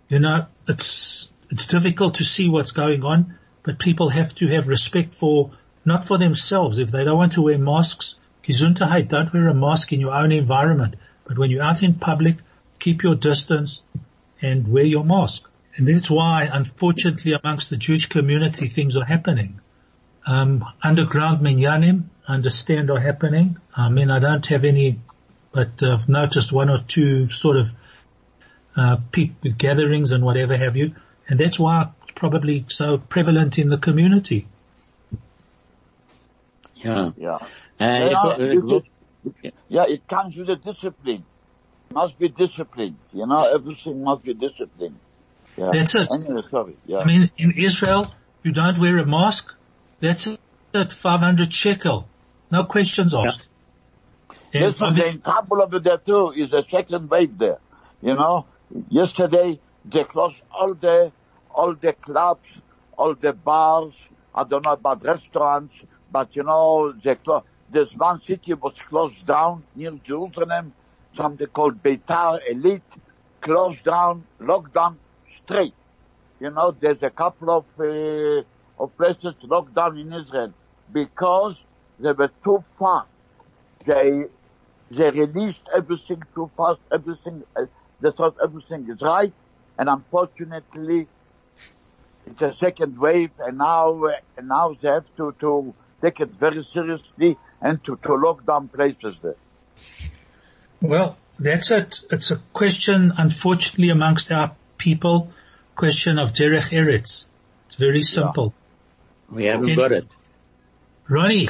you 0.08 0.18
know, 0.18 0.46
it's, 0.68 1.30
it's 1.50 1.66
difficult 1.66 2.16
to 2.16 2.24
see 2.24 2.48
what's 2.48 2.72
going 2.72 3.02
on, 3.04 3.38
but 3.62 3.78
people 3.78 4.10
have 4.10 4.34
to 4.36 4.46
have 4.48 4.68
respect 4.68 5.14
for, 5.14 5.52
not 5.84 6.04
for 6.04 6.18
themselves. 6.18 6.78
If 6.78 6.90
they 6.90 7.04
don't 7.04 7.16
want 7.16 7.32
to 7.32 7.42
wear 7.42 7.58
masks, 7.58 8.16
Gesundheit, 8.44 9.08
don't 9.08 9.32
wear 9.32 9.48
a 9.48 9.54
mask 9.54 9.92
in 9.92 10.00
your 10.00 10.12
own 10.12 10.32
environment. 10.32 10.96
But 11.24 11.38
when 11.38 11.50
you're 11.50 11.62
out 11.62 11.82
in 11.82 11.94
public, 11.94 12.36
keep 12.80 13.02
your 13.02 13.14
distance 13.14 13.82
and 14.42 14.66
wear 14.72 14.84
your 14.84 15.04
mask. 15.04 15.48
And 15.76 15.86
that's 15.86 16.10
why, 16.10 16.48
unfortunately, 16.52 17.32
amongst 17.32 17.70
the 17.70 17.76
Jewish 17.76 18.06
community, 18.06 18.66
things 18.68 18.96
are 18.96 19.04
happening. 19.04 19.60
Um, 20.26 20.64
underground 20.82 21.40
minyanim, 21.40 22.04
understand, 22.26 22.90
are 22.90 22.98
happening. 22.98 23.56
I 23.76 23.88
mean, 23.88 24.10
I 24.10 24.18
don't 24.18 24.44
have 24.46 24.64
any, 24.64 24.98
but 25.52 25.82
I've 25.82 26.08
noticed 26.08 26.50
one 26.52 26.68
or 26.68 26.78
two 26.86 27.30
sort 27.30 27.56
of 27.56 27.70
uh, 28.76 28.96
with 29.42 29.56
gatherings 29.58 30.12
and 30.12 30.24
whatever 30.24 30.56
have 30.56 30.76
you, 30.76 30.94
and 31.28 31.38
that's 31.38 31.58
why 31.58 31.88
it's 32.02 32.12
probably 32.14 32.64
so 32.68 32.98
prevalent 32.98 33.58
in 33.58 33.68
the 33.68 33.78
community. 33.78 34.46
Yeah, 36.76 37.10
Yeah. 37.16 37.34
Uh, 37.34 37.38
Yeah, 37.78 38.22
uh, 38.22 38.36
you 38.38 38.62
could- 38.62 39.52
yeah, 39.68 39.84
it 39.86 40.06
comes 40.08 40.36
with 40.36 40.48
a 40.48 40.56
discipline. 40.56 41.24
Must 41.92 42.16
be 42.18 42.28
disciplined. 42.28 42.96
You 43.12 43.26
know, 43.26 43.52
everything 43.52 44.04
must 44.04 44.22
be 44.22 44.34
disciplined. 44.34 44.98
Yeah. 45.56 45.70
That's 45.72 45.94
it. 45.96 46.08
Anyway, 46.14 46.42
sorry. 46.50 46.76
Yeah. 46.86 46.98
I 46.98 47.04
mean, 47.04 47.30
in 47.36 47.52
Israel, 47.56 48.12
you 48.44 48.52
don't 48.52 48.78
wear 48.78 48.98
a 48.98 49.06
mask. 49.06 49.52
That's 49.98 50.28
it. 50.28 50.38
500 50.92 51.52
shekel. 51.52 52.06
No 52.52 52.62
questions 52.64 53.12
asked. 53.12 53.48
And 54.52 54.64
Listen, 54.66 54.78
the 54.78 54.86
obviously- 54.86 55.12
incredible 55.14 55.62
of 55.62 55.82
there 55.82 55.98
too 55.98 56.30
is 56.36 56.52
a 56.52 56.64
second 56.70 57.10
wave 57.10 57.36
there. 57.38 57.58
You 58.02 58.14
know, 58.14 58.46
yesterday 58.88 59.58
they 59.84 60.04
closed 60.04 60.36
all 60.52 60.74
the, 60.74 61.10
all 61.52 61.74
the 61.74 61.92
clubs, 61.92 62.46
all 62.96 63.14
the 63.16 63.32
bars. 63.32 63.92
I 64.32 64.44
don't 64.44 64.64
know 64.64 64.72
about 64.72 65.04
restaurants, 65.04 65.74
but 66.12 66.36
you 66.36 66.44
know, 66.44 66.92
they 66.92 67.16
closed. 67.16 67.46
There's 67.68 67.92
one 67.96 68.20
city 68.26 68.54
was 68.54 68.74
closed 68.88 69.26
down 69.26 69.64
near 69.74 69.92
Jerusalem, 70.04 70.72
something 71.16 71.46
called 71.48 71.82
Beitar 71.82 72.40
Illit, 72.50 72.82
closed 73.40 73.82
down, 73.84 74.24
locked 74.38 74.74
down 74.74 74.98
straight. 75.44 75.74
You 76.40 76.50
know, 76.50 76.74
there's 76.78 77.02
a 77.02 77.10
couple 77.10 77.50
of, 77.50 77.64
uh, 77.78 78.82
of 78.82 78.96
places 78.96 79.34
locked 79.42 79.74
down 79.74 79.98
in 79.98 80.12
Israel 80.12 80.52
because 80.92 81.56
they 81.98 82.12
were 82.12 82.30
too 82.42 82.64
fast. 82.78 83.08
They, 83.84 84.24
they 84.90 85.10
released 85.10 85.60
everything 85.74 86.22
too 86.34 86.50
fast, 86.56 86.80
everything, 86.92 87.42
uh, 87.56 87.66
they 88.00 88.10
thought 88.10 88.36
everything 88.42 88.88
is 88.90 89.00
right, 89.00 89.32
and 89.78 89.88
unfortunately, 89.88 91.06
it's 92.26 92.42
a 92.42 92.54
second 92.56 92.98
wave, 92.98 93.30
and 93.38 93.58
now, 93.58 94.04
uh, 94.04 94.16
now 94.42 94.76
they 94.80 94.88
have 94.88 95.04
to, 95.16 95.34
to 95.40 95.74
take 96.02 96.20
it 96.20 96.30
very 96.30 96.66
seriously 96.72 97.36
and 97.60 97.82
to, 97.84 97.98
to 98.04 98.14
lock 98.14 98.46
down 98.46 98.68
places 98.68 99.16
there. 99.22 99.36
Well, 100.80 101.16
that's 101.38 101.70
it. 101.70 102.00
It's 102.10 102.30
a 102.30 102.36
question, 102.52 103.12
unfortunately, 103.16 103.90
amongst 103.90 104.32
our 104.32 104.54
people, 104.78 105.30
question 105.74 106.18
of 106.18 106.32
derech 106.32 106.70
eretz. 106.72 107.26
It's 107.66 107.76
very 107.76 108.02
simple. 108.02 108.52
we 109.30 109.44
haven't 109.44 109.76
got 109.76 109.92
it. 109.92 110.16
Ronnie, 111.08 111.48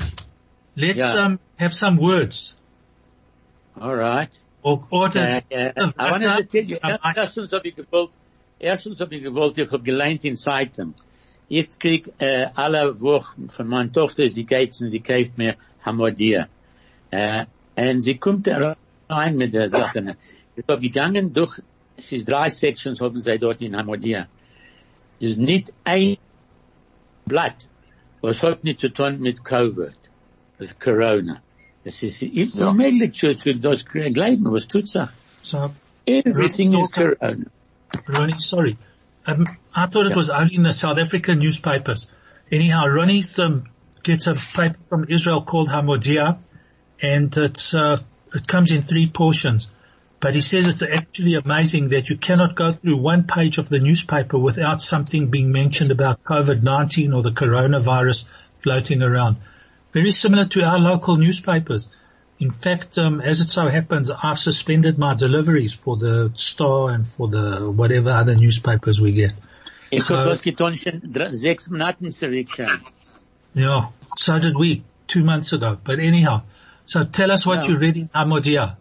let's 0.76 0.98
Yeah. 0.98 1.24
um, 1.24 1.40
have 1.56 1.74
some 1.74 1.96
words. 1.96 2.54
All 3.80 3.94
right. 3.94 4.32
Or, 4.62 4.84
or 4.90 5.06
Uh, 5.06 5.40
uh, 5.50 5.92
I 5.98 6.10
wanted 6.10 6.36
to 6.36 6.44
tell 6.44 6.64
you, 6.70 6.78
Um, 6.82 6.98
I- 7.02 7.14
erstens 7.16 7.52
hab 7.52 7.64
ich 7.64 7.74
gewollt, 7.76 8.10
erstens 8.60 9.00
hab 9.00 9.10
ich 9.12 9.22
gewollt, 9.22 9.58
ich 9.58 9.70
hab 9.70 9.82
geleint 9.82 10.24
in 10.24 10.36
Zeiten. 10.36 10.94
Ich 11.48 11.78
krieg 11.78 12.12
äh, 12.20 12.48
alle 12.54 13.00
Wochen 13.00 13.48
von 13.48 13.66
meiner 13.66 13.90
Tochter, 13.92 14.28
sie 14.28 14.44
geht 14.44 14.78
und 14.82 14.90
sie 14.90 15.00
kauft 15.00 15.38
mir 15.38 15.56
Hamodia. 15.84 16.48
Äh, 17.10 17.46
und 17.76 18.02
sie 18.02 18.18
kommt 18.18 18.46
da 19.10 19.16
rein 19.16 19.36
mit 19.36 19.52
der 19.54 19.68
Sache. 19.70 20.16
Ich 20.56 20.64
hab 20.68 20.80
gegangen 20.80 21.32
durch, 21.32 21.60
es 21.96 22.12
ist 22.12 22.28
drei 22.28 22.48
Sections 22.48 23.00
haben 23.00 23.20
sie 23.20 23.38
dort 23.38 23.60
in 23.62 23.76
Hamodia. 23.76 24.26
Es 25.20 25.30
ist 25.30 25.38
nicht 25.38 25.72
ein 25.84 26.16
Blatt, 27.26 27.68
was 28.22 28.42
hat 28.42 28.64
nicht 28.64 28.80
zu 28.80 28.88
tun 28.92 29.20
mit 29.20 29.44
Covid, 29.44 29.94
mit 30.58 30.80
Corona. 30.80 31.40
Es 31.84 32.02
ist 32.02 32.22
unmöglich 32.22 33.14
zu, 33.14 33.36
zu 33.36 33.54
das 33.54 33.84
glauben, 33.84 34.44
was 34.52 34.66
tut. 34.68 34.88
So, 35.42 35.70
Everything 36.06 36.78
is. 36.78 36.90
Corona. 36.90 37.46
Ronnie, 38.08 38.38
sorry. 38.38 38.76
Um, 39.26 39.46
I 39.74 39.86
thought 39.86 40.06
it 40.06 40.10
Yeah. 40.10 40.16
was 40.16 40.30
only 40.30 40.54
in 40.56 40.62
the 40.62 40.72
South 40.72 40.98
African 40.98 41.38
newspapers. 41.38 42.06
Anyhow, 42.50 42.86
Ronnie 42.86 43.24
um, 43.38 43.64
gets 44.02 44.26
a 44.26 44.34
paper 44.34 44.78
from 44.88 45.06
Israel 45.08 45.42
called 45.42 45.68
Hamodia, 45.68 46.38
and 47.02 47.36
it's 47.36 47.74
uh, 47.74 47.98
it 48.34 48.46
comes 48.46 48.72
in 48.72 48.82
three 48.82 49.08
portions. 49.08 49.68
But 50.20 50.34
he 50.34 50.42
says 50.42 50.68
it's 50.68 50.82
actually 50.82 51.34
amazing 51.34 51.88
that 51.90 52.10
you 52.10 52.16
cannot 52.16 52.54
go 52.54 52.72
through 52.72 52.98
one 52.98 53.24
page 53.24 53.56
of 53.56 53.70
the 53.70 53.78
newspaper 53.78 54.38
without 54.38 54.82
something 54.82 55.28
being 55.30 55.50
mentioned 55.50 55.90
about 55.90 56.22
COVID-19 56.24 57.16
or 57.16 57.22
the 57.22 57.30
coronavirus 57.30 58.26
floating 58.60 59.02
around. 59.02 59.36
Very 59.92 60.12
similar 60.12 60.44
to 60.44 60.62
our 60.62 60.78
local 60.78 61.16
newspapers. 61.16 61.88
In 62.38 62.50
fact, 62.50 62.98
um, 62.98 63.20
as 63.20 63.40
it 63.40 63.48
so 63.48 63.68
happens, 63.68 64.10
I've 64.10 64.38
suspended 64.38 64.98
my 64.98 65.14
deliveries 65.14 65.74
for 65.74 65.96
the 65.96 66.32
Star 66.34 66.90
and 66.90 67.06
for 67.06 67.28
the 67.28 67.70
whatever 67.70 68.10
other 68.10 68.34
newspapers 68.34 69.00
we 69.00 69.12
get. 69.12 69.32
So- 69.98 70.16
hab 70.16 70.26
das 70.26 70.42
getan 70.42 70.76
schon 70.78 71.00
dr- 71.12 71.34
sechs 71.34 71.68
Monaten. 71.68 72.10
Yeah, 73.54 73.88
so 74.16 74.38
did 74.38 74.56
we 74.56 74.82
two 75.08 75.24
months 75.24 75.52
ago. 75.52 75.76
But 75.82 75.98
anyhow, 75.98 76.42
so 76.92 77.04
tell 77.04 77.30
us 77.30 77.46
what 77.46 77.58
Yeah. 77.62 77.68
you 77.70 77.78
read 77.84 77.96
in 77.96 78.08
Hamodia. 78.12 78.76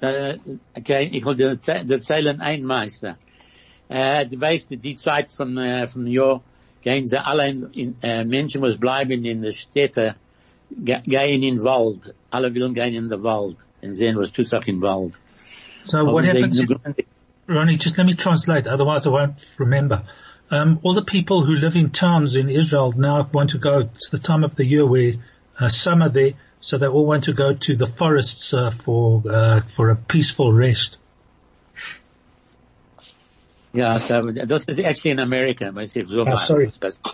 Äh, 0.00 0.38
okay, 0.78 1.08
ich 1.10 1.24
will 1.24 1.34
der 1.36 2.00
Zeilen 2.02 2.40
einmeister. 2.40 3.16
Äh, 3.88 4.26
du 4.26 4.38
weißt, 4.40 4.70
die 4.84 4.96
Zeit 4.96 5.32
von, 5.32 5.56
äh, 5.56 5.86
vom 5.86 6.06
Jahr 6.06 6.42
gehen 6.82 7.06
sie 7.06 7.16
alle 7.18 7.48
in, 7.48 7.70
in 7.72 7.94
äh, 8.02 8.24
Menschen, 8.24 8.60
was 8.60 8.76
bleiben 8.76 9.24
in 9.24 9.42
der 9.42 9.52
Städte, 9.52 10.14
ge- 10.70 11.00
gehen 11.04 11.42
in 11.42 11.62
Wald. 11.64 12.14
Alle 12.30 12.54
wollen 12.54 12.74
gehen 12.74 12.94
in 12.94 13.08
den 13.08 13.22
Wald 13.22 13.56
und 13.82 13.94
sehen, 13.94 14.16
was 14.16 14.32
tut 14.32 14.48
sich 14.48 14.66
im 14.68 14.82
Wald. 14.82 15.14
So 15.84 16.04
what 16.04 16.24
happens 16.26 16.58
if, 16.58 16.68
Ronnie, 17.48 17.76
just 17.78 17.96
let 17.96 18.06
me 18.06 18.14
translate, 18.14 18.66
otherwise 18.66 19.06
I 19.06 19.10
won't 19.10 19.36
remember. 19.58 20.02
Um, 20.50 20.78
all 20.82 20.94
the 20.94 21.02
people 21.16 21.44
who 21.46 21.54
live 21.54 21.76
in 21.76 21.90
towns 21.90 22.34
in 22.36 22.48
Israel 22.50 22.92
now 22.96 23.28
want 23.32 23.50
to 23.50 23.58
go, 23.58 23.78
it's 23.94 24.10
the 24.10 24.18
time 24.18 24.44
of 24.44 24.56
the 24.56 24.64
year 24.64 24.84
where 24.84 25.14
uh, 25.58 25.68
summer 25.68 26.08
there, 26.08 26.32
so 26.66 26.78
they 26.78 26.88
all 26.88 27.06
want 27.06 27.22
to 27.24 27.32
go 27.32 27.54
to 27.54 27.76
the 27.76 27.86
forests 27.86 28.52
uh, 28.52 28.72
for, 28.72 29.22
uh, 29.30 29.60
for 29.60 29.90
a 29.90 29.96
peaceful 29.96 30.52
rest. 30.52 30.96
Ja, 33.72 33.98
so, 33.98 34.22
das 34.32 34.64
ist 34.64 34.80
actually 34.80 35.12
in 35.12 35.20
America, 35.20 35.70
was 35.72 35.92
Ah, 36.26 36.34
sorry. 36.34 36.68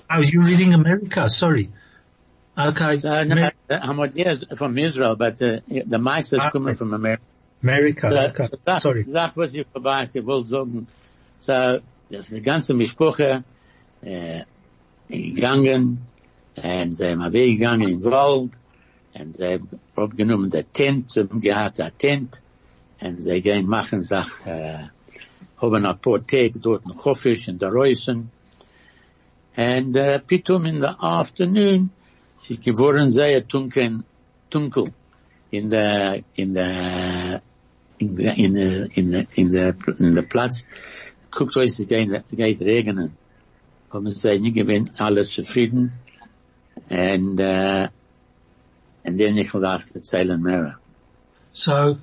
Oh, 0.08 0.20
you're 0.22 0.44
reading 0.44 0.72
America, 0.72 1.28
sorry. 1.28 1.68
Okay, 2.56 2.96
So, 2.96 3.24
no, 3.24 3.50
Hamodia 3.68 4.26
is 4.26 4.44
from 4.56 4.78
Israel, 4.78 5.16
but 5.16 5.42
uh, 5.42 5.60
the 5.66 5.98
mice 5.98 6.32
is 6.32 6.40
Ah, 6.40 6.50
coming 6.50 6.74
from 6.74 6.94
America. 6.94 7.22
America, 7.62 8.08
So, 8.10 8.16
okay, 8.28 8.48
sag, 8.66 8.80
sorry. 8.80 9.04
sag, 9.04 9.36
was 9.36 9.54
ich 9.54 9.66
vorbei 9.70 10.06
gewollt 10.06 10.48
sagen. 10.48 10.86
So, 11.36 11.80
das 12.10 12.28
die 12.28 12.40
ganze 12.40 12.72
Mischproche, 12.72 13.44
äh, 14.02 14.44
gegangen, 15.10 16.06
und 16.56 16.94
sie 16.94 17.06
haben 17.10 17.32
weggegangen 17.32 17.88
in 17.88 18.00
den 18.00 18.10
Wald, 18.10 18.52
und 19.18 19.36
sie 19.36 19.54
haben 19.54 19.68
abgenommen 19.96 20.50
der 20.50 20.70
Tent, 20.72 21.10
sie 21.10 21.20
haben 21.20 21.40
der 21.40 21.98
Tent, 21.98 22.42
und 23.00 23.22
sie 23.22 23.40
gehen 23.40 23.66
machen 23.66 24.02
sich, 24.02 24.26
äh, 24.44 24.88
haben 25.58 25.86
ein 25.86 25.98
paar 25.98 26.26
Tage 26.26 26.58
dort 26.58 26.86
in 26.86 26.94
Chofisch 26.94 27.48
in 27.48 27.58
der 27.58 27.70
Reusen, 27.70 28.30
and 29.56 29.96
uh, 29.96 30.18
pitum 30.18 30.66
in 30.66 30.80
the 30.80 30.94
afternoon, 30.98 31.90
sie 32.36 32.58
geworden 32.58 33.10
sehr 33.10 33.42
dunkel, 33.42 34.02
dunkel 34.50 34.92
in 35.50 35.70
the 35.70 36.24
in 36.36 36.54
the 36.54 37.42
in 37.98 38.16
the 38.16 38.32
in 38.42 38.54
the 38.54 38.88
in 38.94 39.10
the 39.10 39.26
in 39.36 39.52
the 39.52 39.74
in 39.98 40.14
the 40.14 40.22
Platz. 40.22 40.66
Guckt 41.30 41.56
euch, 41.56 41.78
es 41.78 41.86
geht, 41.86 42.10
geht 42.30 42.60
regnen. 42.60 43.16
haben 43.92 44.10
sie 44.10 44.38
nicht 44.38 44.54
gewinnt, 44.54 45.00
alle 45.00 45.26
zufrieden. 45.26 45.92
And, 46.88 47.38
uh, 47.40 47.88
and 49.04 49.18
then 49.18 49.36
ich 49.36 49.52
dachte, 49.52 49.94
erzählen 49.94 50.40
mehr. 50.40 50.78
So 51.52 51.98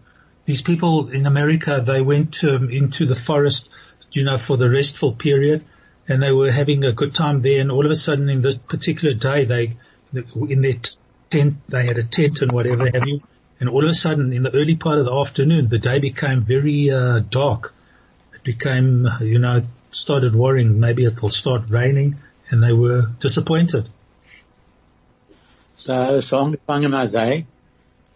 these 0.45 0.61
people 0.61 1.09
in 1.09 1.25
America, 1.25 1.81
they 1.85 2.01
went 2.01 2.43
um, 2.43 2.69
into 2.69 3.05
the 3.05 3.15
forest, 3.15 3.69
you 4.11 4.23
know, 4.23 4.37
for 4.37 4.57
the 4.57 4.69
restful 4.69 5.13
period 5.13 5.63
and 6.07 6.21
they 6.21 6.31
were 6.31 6.51
having 6.51 6.83
a 6.83 6.91
good 6.91 7.13
time 7.13 7.41
there 7.41 7.61
and 7.61 7.71
all 7.71 7.85
of 7.85 7.91
a 7.91 7.95
sudden 7.95 8.29
in 8.29 8.41
this 8.41 8.57
particular 8.57 9.13
day, 9.13 9.45
they, 9.45 9.77
in 10.49 10.61
their 10.61 10.75
tent, 11.29 11.57
they 11.67 11.85
had 11.85 11.97
a 11.97 12.03
tent 12.03 12.41
and 12.41 12.51
whatever 12.51 12.85
have 12.85 13.07
you. 13.07 13.21
And 13.59 13.69
all 13.69 13.83
of 13.83 13.89
a 13.89 13.93
sudden 13.93 14.33
in 14.33 14.43
the 14.43 14.53
early 14.55 14.75
part 14.75 14.99
of 14.99 15.05
the 15.05 15.13
afternoon, 15.13 15.67
the 15.67 15.77
day 15.77 15.99
became 15.99 16.41
very, 16.41 16.89
uh, 16.89 17.19
dark. 17.19 17.73
It 18.33 18.43
became, 18.43 19.07
you 19.21 19.39
know, 19.39 19.63
started 19.91 20.35
worrying 20.35 20.79
maybe 20.79 21.03
it 21.05 21.21
will 21.21 21.29
start 21.29 21.63
raining 21.69 22.15
and 22.49 22.63
they 22.63 22.73
were 22.73 23.07
disappointed. 23.19 23.89
So, 25.79 26.19
so 26.19 26.37
angefangen 26.37 26.93
als 26.93 27.13
sei, 27.13 27.45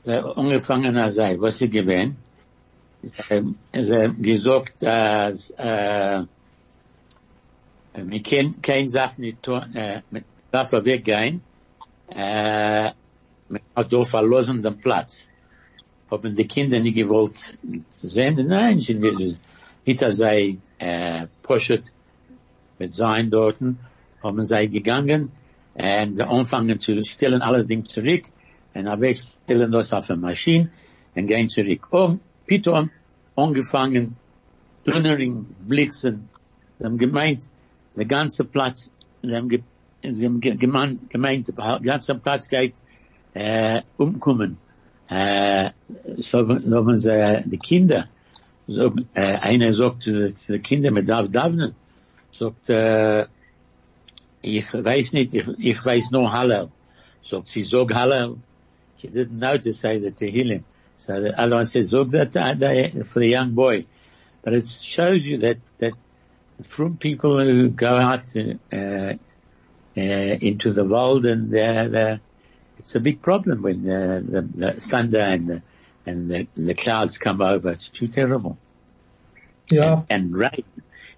so 0.03 0.33
angefangen 0.35 0.97
als 0.97 1.15
sei, 1.15 1.37
was 1.39 1.59
sie 1.59 1.69
gewähnt, 1.69 2.17
ist 3.01 3.15
er 3.89 4.09
gesagt, 4.09 4.83
dass, 4.83 5.49
äh, 5.51 6.23
wir 7.93 8.21
können 8.21 8.61
keine 8.61 8.89
Sache 8.89 9.21
nicht 9.21 9.41
tun, 9.41 9.73
äh, 9.75 10.01
mit 10.09 10.25
darf 10.51 10.73
er 10.73 10.83
weggehen, 10.83 11.41
äh, 12.09 12.91
man 13.47 13.61
hat 13.73 13.93
doch 13.93 14.05
verlosen 14.05 14.61
den 14.61 14.77
Platz. 14.81 15.29
Haben 16.11 16.35
die 16.35 16.45
Kinder 16.45 16.81
nicht 16.81 16.97
gewollt 16.97 17.57
sehen, 17.89 18.45
nein, 18.45 18.77
sie 18.79 19.01
will, 19.01 19.37
hinter 19.85 20.11
sei, 20.11 20.57
äh, 20.79 21.27
Poshet 21.41 21.85
mit 22.77 22.93
sein 22.93 23.31
dorten, 23.31 23.79
haben 24.21 24.43
sie 24.43 24.67
gegangen, 24.69 25.31
und 25.75 26.15
sie 26.15 26.27
anfangen 26.27 26.79
zu 26.79 27.03
stellen 27.03 27.41
alles 27.41 27.67
Ding 27.67 27.85
zurück, 27.85 28.23
und 28.73 28.87
aber 28.87 29.13
stellen 29.15 29.71
das 29.71 29.93
auf 29.93 30.09
eine 30.09 30.19
Maschine, 30.19 30.69
und 31.15 31.27
gehen 31.27 31.49
zurück. 31.49 31.87
Und 31.91 32.21
Piton 32.45 32.89
angefangen, 33.35 34.15
Donnering, 34.85 35.45
Blitzen, 35.67 36.29
sie 36.77 36.85
haben 36.85 36.97
gemeint, 36.97 37.49
der 37.95 38.05
ganze 38.05 38.43
Platz, 38.43 38.91
sie 39.21 39.35
haben, 39.35 39.49
ge 39.49 39.61
sie 40.01 40.25
haben 40.25 40.41
ge 40.41 40.55
gemeint, 40.55 41.09
gemeint, 41.09 41.47
der 41.47 41.79
ganze 41.81 42.15
Platz 42.15 42.47
geht, 42.49 42.73
äh, 43.33 43.81
umkommen. 43.97 44.57
Äh, 45.09 45.69
so 46.17 46.47
haben 46.47 46.97
sie 46.97 47.43
die 47.45 47.57
Kinder, 47.57 48.07
so, 48.67 48.93
äh, 49.13 49.37
einer 49.41 49.73
sagt 49.73 50.03
zu, 50.03 50.33
zu 50.35 50.53
den 50.53 50.61
Kindern, 50.61 50.93
man 50.93 51.05
darf 51.05 51.29
davnen, 51.29 51.75
sagt, 52.37 52.69
äh, 52.69 53.25
ich 54.43 54.73
weiß 54.73 55.13
nicht, 55.13 55.33
ich, 55.33 55.47
ich 55.57 55.85
weiß 55.85 56.11
nur 56.11 56.31
Hallel. 56.31 56.69
Sagt 57.23 57.47
sie, 57.47 57.63
sag 57.63 57.93
Hallel. 57.93 58.37
She 58.97 59.07
didn't 59.07 59.39
know 59.39 59.57
to 59.57 59.71
say 59.71 59.99
the 59.99 60.11
Tehillim. 60.11 60.63
So 60.97 61.21
the 61.21 61.39
other 61.39 61.55
one 61.55 61.65
says, 61.65 61.89
sag 61.89 62.11
that 62.11 63.03
for 63.05 63.19
the 63.19 63.27
young 63.27 63.51
boy. 63.51 63.85
But 64.43 64.53
it 64.53 64.67
shows 64.67 65.25
you 65.25 65.37
that, 65.39 65.57
that 65.79 65.93
from 66.61 66.97
people 66.97 67.39
who 67.39 67.69
go 67.69 67.95
out 67.97 68.35
uh, 68.35 68.75
uh, 68.75 69.15
into 69.95 70.73
the 70.73 70.85
world 70.85 71.25
and 71.25 71.51
they're, 71.51 71.87
they're, 71.87 72.19
it's 72.77 72.95
a 72.95 72.99
big 72.99 73.21
problem 73.21 73.61
when 73.61 73.89
uh, 73.89 74.21
the, 74.23 74.41
the 74.41 74.73
thunder 74.73 75.19
and 75.19 75.47
the, 75.49 75.63
and 76.05 76.29
the, 76.29 76.47
the 76.55 76.73
clouds 76.73 77.17
come 77.17 77.41
over. 77.41 77.71
It's 77.71 77.89
too 77.89 78.07
terrible. 78.07 78.57
Yeah. 79.69 80.03
And, 80.09 80.25
and 80.25 80.37
rain. 80.37 80.63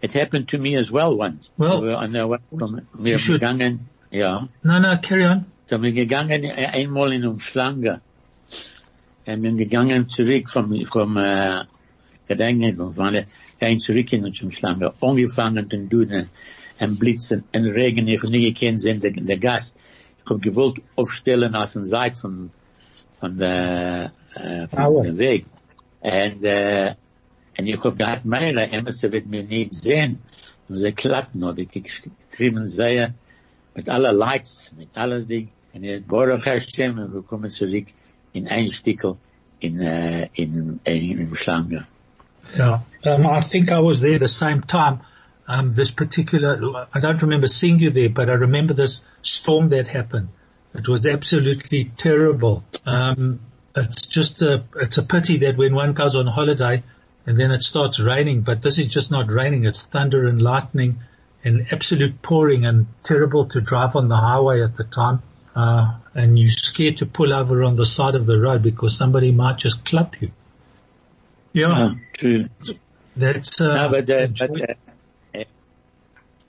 It 0.06 0.14
happened 0.14 0.48
to 0.50 0.60
me 0.60 0.76
as 0.76 0.92
well 0.92 1.18
once. 1.18 1.50
Well, 1.58 1.98
I 1.98 2.06
know 2.06 2.38
from, 2.56 2.88
wir 3.00 3.18
should- 3.18 3.42
gegangen, 3.42 3.80
ja. 4.12 4.48
No, 4.64 4.78
no, 4.80 4.98
carry 4.98 5.26
on. 5.26 5.46
So 5.66 5.82
wir 5.82 5.94
gegangen 5.94 6.44
eh, 6.44 6.68
einmal 6.68 7.12
in 7.12 7.26
Umhlanga. 7.26 8.02
Und 9.26 9.42
wir 9.44 9.54
gegangen 9.54 10.08
zurück 10.08 10.48
vom, 10.48 10.86
vom, 10.86 11.18
äh, 11.18 11.64
wir 12.28 12.40
waren 12.40 13.26
gehen 13.60 13.80
zurück 13.80 14.14
in 14.14 14.26
Umhlanga. 14.26 14.94
Angefangen 15.02 15.68
zu 15.72 15.90
tun, 15.90 16.28
und 16.80 17.00
blitzen, 17.00 17.44
und 17.56 17.66
Regen, 17.66 18.08
ich 18.08 18.22
nie 18.24 18.54
gekannt 18.54 18.82
sehen, 18.82 19.02
der, 19.02 19.12
der 19.12 19.38
Gast. 19.40 19.76
Ich 20.24 20.30
hab 20.30 20.40
gewollt 20.40 20.78
aufstellen 20.96 21.56
auf 21.56 21.74
den 21.74 21.86
Seite 21.86 22.16
von, 22.20 22.52
von 23.20 23.40
der, 23.40 24.12
äh, 24.36 24.68
von 24.68 25.04
dem 25.04 25.18
Weg. 25.18 25.46
Und, 26.02 26.44
äh, 26.44 26.94
ich 27.58 27.84
hab 27.84 27.98
gehabt, 27.98 28.26
meine 28.26 28.72
Emerson 28.72 29.12
wird 29.12 29.28
mir 29.28 29.44
nicht 29.44 29.74
sehen. 29.74 30.20
Und 30.68 30.80
sie 30.80 30.92
klappen, 30.92 31.44
oder 31.44 31.60
ich 31.60 31.70
getrieben 31.70 32.70
sehr, 32.70 33.14
mit 33.76 33.90
aller 33.90 34.12
Lights, 34.12 34.74
mit 34.78 34.90
alles 34.96 35.28
Ding. 35.28 35.50
Und 35.74 35.84
jetzt 35.84 36.08
Baruch 36.08 36.46
Hashem, 36.46 36.98
und 36.98 37.14
wir 37.14 37.22
kommen 37.22 37.52
zurück 37.52 37.88
in 38.34 38.48
ein 38.48 38.70
Stickel, 38.70 39.18
in, 39.60 39.80
äh, 39.80 40.28
in, 40.34 40.80
in, 40.86 41.20
in 41.20 41.36
Schlange. 41.36 41.86
Yeah. 42.58 42.82
Um, 43.04 43.26
I 43.26 43.42
think 43.42 43.72
I 43.72 43.80
was 43.80 44.02
there 44.02 44.20
the 44.20 44.28
same 44.28 44.62
time. 44.62 45.02
Um, 45.48 45.74
this 45.74 45.92
particular, 45.92 46.88
I 46.94 47.00
don't 47.00 47.22
remember 47.22 47.48
seeing 47.48 47.80
you 47.80 47.92
there, 47.92 48.10
but 48.10 48.30
I 48.30 48.34
remember 48.34 48.74
this 48.74 49.04
storm 49.22 49.70
that 49.70 49.88
happened. 49.88 50.30
It 50.74 50.88
was 50.88 51.06
absolutely 51.06 51.92
terrible. 51.98 52.64
Um, 52.86 53.40
it's 53.76 54.08
just 54.08 54.42
a, 54.42 54.64
it's 54.76 54.98
a 54.98 55.04
pity 55.04 55.38
that 55.38 55.58
when 55.58 55.76
one 55.76 55.94
goes 55.94 56.16
on 56.16 56.28
holiday 56.28 56.84
and 57.26 57.38
then 57.38 57.52
it 57.52 57.62
starts 57.62 58.00
raining, 58.00 58.42
but 58.42 58.62
this 58.62 58.78
is 58.78 58.88
just 58.88 59.12
not 59.12 59.30
raining. 59.30 59.66
It's 59.66 59.82
thunder 59.82 60.28
and 60.28 60.42
lightning 60.42 61.00
and 61.44 61.68
absolute 61.72 62.22
pouring 62.22 62.66
and 62.66 62.88
terrible 63.04 63.46
to 63.48 63.62
drive 63.62 63.96
on 63.96 64.08
the 64.08 64.18
highway 64.18 64.62
at 64.62 64.78
the 64.78 64.84
time. 64.84 65.22
Uh, 65.56 65.96
and 66.14 66.38
you're 66.38 66.52
scared 66.52 66.98
to 66.98 67.06
pull 67.06 67.34
over 67.34 67.64
on 67.64 67.76
the 67.78 67.86
side 67.86 68.16
of 68.16 68.26
the 68.26 68.38
road 68.38 68.62
because 68.62 68.98
somebody 68.98 69.32
might 69.32 69.58
just 69.58 69.86
club 69.86 70.14
you. 70.20 70.32
Yeah. 71.54 71.94
True. 72.14 72.46
That's 73.16 73.62
uh, 73.62 73.74
No, 73.74 73.90
but, 73.90 74.10
uh, 74.10 74.28
but 74.28 74.70
uh, 74.70 75.44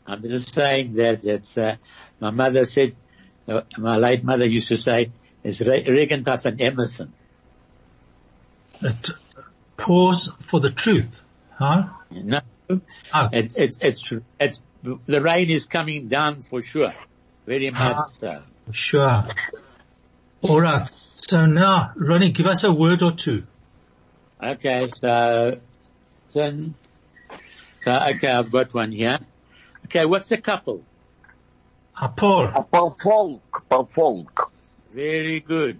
I'm 0.06 0.22
just 0.22 0.54
saying 0.54 0.94
that 0.94 1.24
it's, 1.24 1.56
uh, 1.56 1.76
my 2.20 2.30
mother 2.30 2.64
said, 2.64 2.96
uh, 3.48 3.62
my 3.78 3.96
late 3.96 4.24
mother 4.24 4.46
used 4.46 4.68
to 4.68 4.76
say, 4.76 5.10
it's 5.44 5.60
re- 5.60 5.84
regent 5.88 6.26
of 6.26 6.44
an 6.46 6.60
Emerson. 6.60 7.12
it, 8.82 9.10
pause 9.76 10.30
for 10.42 10.60
the 10.60 10.70
truth, 10.70 11.08
huh? 11.50 11.88
No, 12.10 12.40
Oh, 12.68 13.28
it, 13.32 13.52
it's, 13.56 13.78
it's, 13.80 14.12
it's, 14.40 14.62
the 14.82 15.20
rain 15.20 15.50
is 15.50 15.66
coming 15.66 16.08
down 16.08 16.42
for 16.42 16.62
sure. 16.62 16.92
Very 17.46 17.70
ah, 17.74 17.94
much 17.96 18.08
so. 18.10 18.42
sure. 18.72 19.24
All 20.42 20.60
right. 20.60 20.90
So 21.14 21.46
now, 21.46 21.92
Ronnie, 21.96 22.32
give 22.32 22.46
us 22.46 22.64
a 22.64 22.72
word 22.72 23.02
or 23.02 23.12
two. 23.12 23.44
Okay, 24.42 24.88
so, 24.94 25.60
then, 26.32 26.74
so, 27.80 27.92
okay, 28.10 28.28
I've 28.28 28.50
got 28.50 28.74
one 28.74 28.92
here. 28.92 29.18
Okay, 29.86 30.04
what's 30.04 30.30
a 30.32 30.36
couple? 30.36 30.84
A 32.00 32.08
Apor, 32.08 32.52
Per 32.70 32.90
folk, 33.02 33.64
per 33.70 33.84
folk. 33.84 34.52
Very 34.92 35.40
good. 35.40 35.78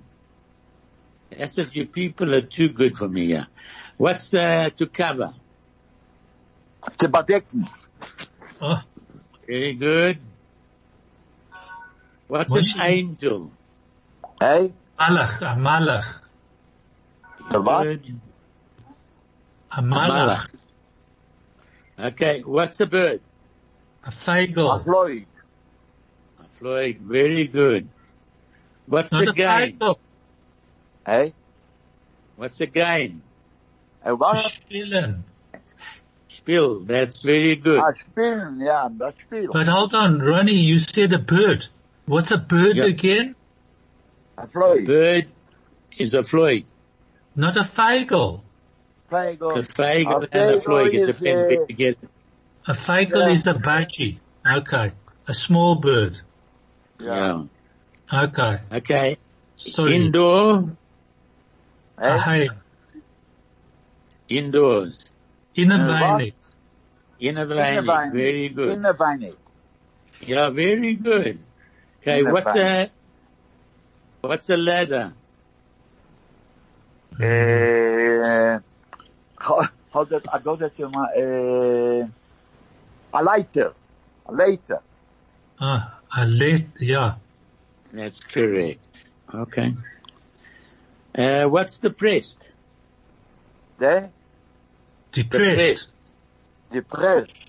I 1.38 1.46
said 1.46 1.74
you 1.74 1.86
people 1.86 2.34
are 2.34 2.40
too 2.40 2.68
good 2.68 2.96
for 2.96 3.08
me 3.08 3.26
here. 3.26 3.46
What's 3.96 4.30
the, 4.30 4.72
to 4.76 4.86
cover? 4.86 5.32
Te 6.98 7.08
bedekken. 7.08 7.68
oh, 8.60 8.82
Very 9.46 9.74
good. 9.74 10.18
What's 12.28 12.52
What's 12.52 12.74
an 12.74 12.80
it? 12.80 12.84
angel? 12.84 13.52
Hey? 14.40 14.74
malach, 14.98 15.40
a 15.42 15.56
malach, 15.56 16.20
De 17.50 17.60
wat? 17.60 17.84
Good. 17.84 18.20
a 19.70 19.82
malach, 19.82 20.46
Okay, 21.98 22.42
what's 22.42 22.80
a 22.80 22.86
bird? 22.86 23.20
a 24.04 24.10
A 24.10 24.10
fagel, 24.10 24.78
Floyd. 24.84 25.26
Floyd, 26.58 26.98
very 27.00 27.46
good. 27.46 27.88
What's 28.86 29.12
not 29.12 29.24
the 29.24 29.30
a 29.30 29.34
game? 29.34 29.78
Hey? 31.06 31.34
What's 32.36 32.58
the 32.58 32.66
game? 32.66 33.25
En 34.06 34.16
wat? 34.16 34.36
spielen. 34.38 35.24
Spiel, 36.26 36.84
that's 36.86 37.20
very 37.22 37.56
good. 37.56 37.78
Ah, 37.80 37.92
spelen, 37.96 38.58
ja, 38.58 38.88
dat 38.98 39.14
spelen. 39.26 39.50
But 39.52 39.66
hold 39.66 39.94
on, 39.94 40.20
Ronnie, 40.22 40.54
you 40.54 40.78
said 40.78 41.12
a 41.12 41.18
bird. 41.18 41.68
What's 42.04 42.30
a 42.30 42.38
bird 42.38 42.76
Yeah. 42.76 42.86
again? 42.88 43.34
A 44.38 44.46
Floyd. 44.46 44.84
Bird 44.84 45.26
is 45.98 46.14
a 46.14 46.22
Floyd. 46.22 46.64
Not 47.34 47.56
a 47.56 47.64
fagel. 47.64 48.42
Vijgel. 49.10 49.54
The 49.54 49.62
fagel 49.62 50.22
A 50.22 50.28
and 50.30 50.50
a 50.50 50.52
fagel 50.52 50.62
Floyd, 50.62 50.94
it 50.94 51.08
is, 51.08 51.16
depends 51.18 51.42
where 51.48 51.66
you 51.68 51.74
get. 51.74 51.98
A 52.68 52.74
fagel 52.74 53.20
Yeah. 53.20 53.34
is 53.34 53.46
a 53.46 53.54
budgie. 53.54 54.18
Okay. 54.46 54.92
A 55.26 55.34
small 55.34 55.74
bird. 55.74 56.20
Ja. 57.00 57.14
Yeah. 58.12 58.24
Okay. 58.24 58.58
Okay. 58.72 59.16
Sorry. 59.56 59.94
Indoor, 59.96 60.70
a 61.98 62.18
Hey? 62.18 62.48
Hay. 64.28 64.36
indoors. 64.38 65.04
In 65.54 65.72
a 65.72 65.78
Uh. 65.78 66.34
In 67.18 67.38
a 67.38 67.44
In 67.44 67.46
de 67.46 67.82
weinig, 67.82 67.86
weinig. 67.86 68.12
very 68.12 68.48
good. 68.48 68.72
In 68.72 68.84
a 68.84 68.94
weinig. 68.94 69.36
Yeah, 70.20 70.50
very 70.50 70.94
good. 70.94 71.38
Okay, 72.00 72.22
what's 72.22 72.54
a, 72.56 72.90
what's 74.20 74.50
a 74.50 74.56
ladder? 74.56 75.14
Uh, 77.18 78.60
how, 79.38 79.68
how 79.92 80.04
that, 80.04 80.26
I 80.32 80.38
got 80.38 80.58
that, 80.58 80.72
uh, 80.80 82.08
a 83.18 83.22
lighter. 83.22 83.72
A 84.26 84.32
lighter. 84.32 84.80
Ah, 85.60 86.00
a 86.16 86.26
late, 86.26 86.68
yeah. 86.80 87.14
That's 87.92 88.20
correct. 88.20 89.06
Okay. 89.32 89.74
Uh, 91.16 91.44
what's 91.46 91.78
the 91.78 91.90
breast? 91.90 92.52
There. 93.78 94.10
Depressed. 95.22 95.92
Depressed. 96.72 97.46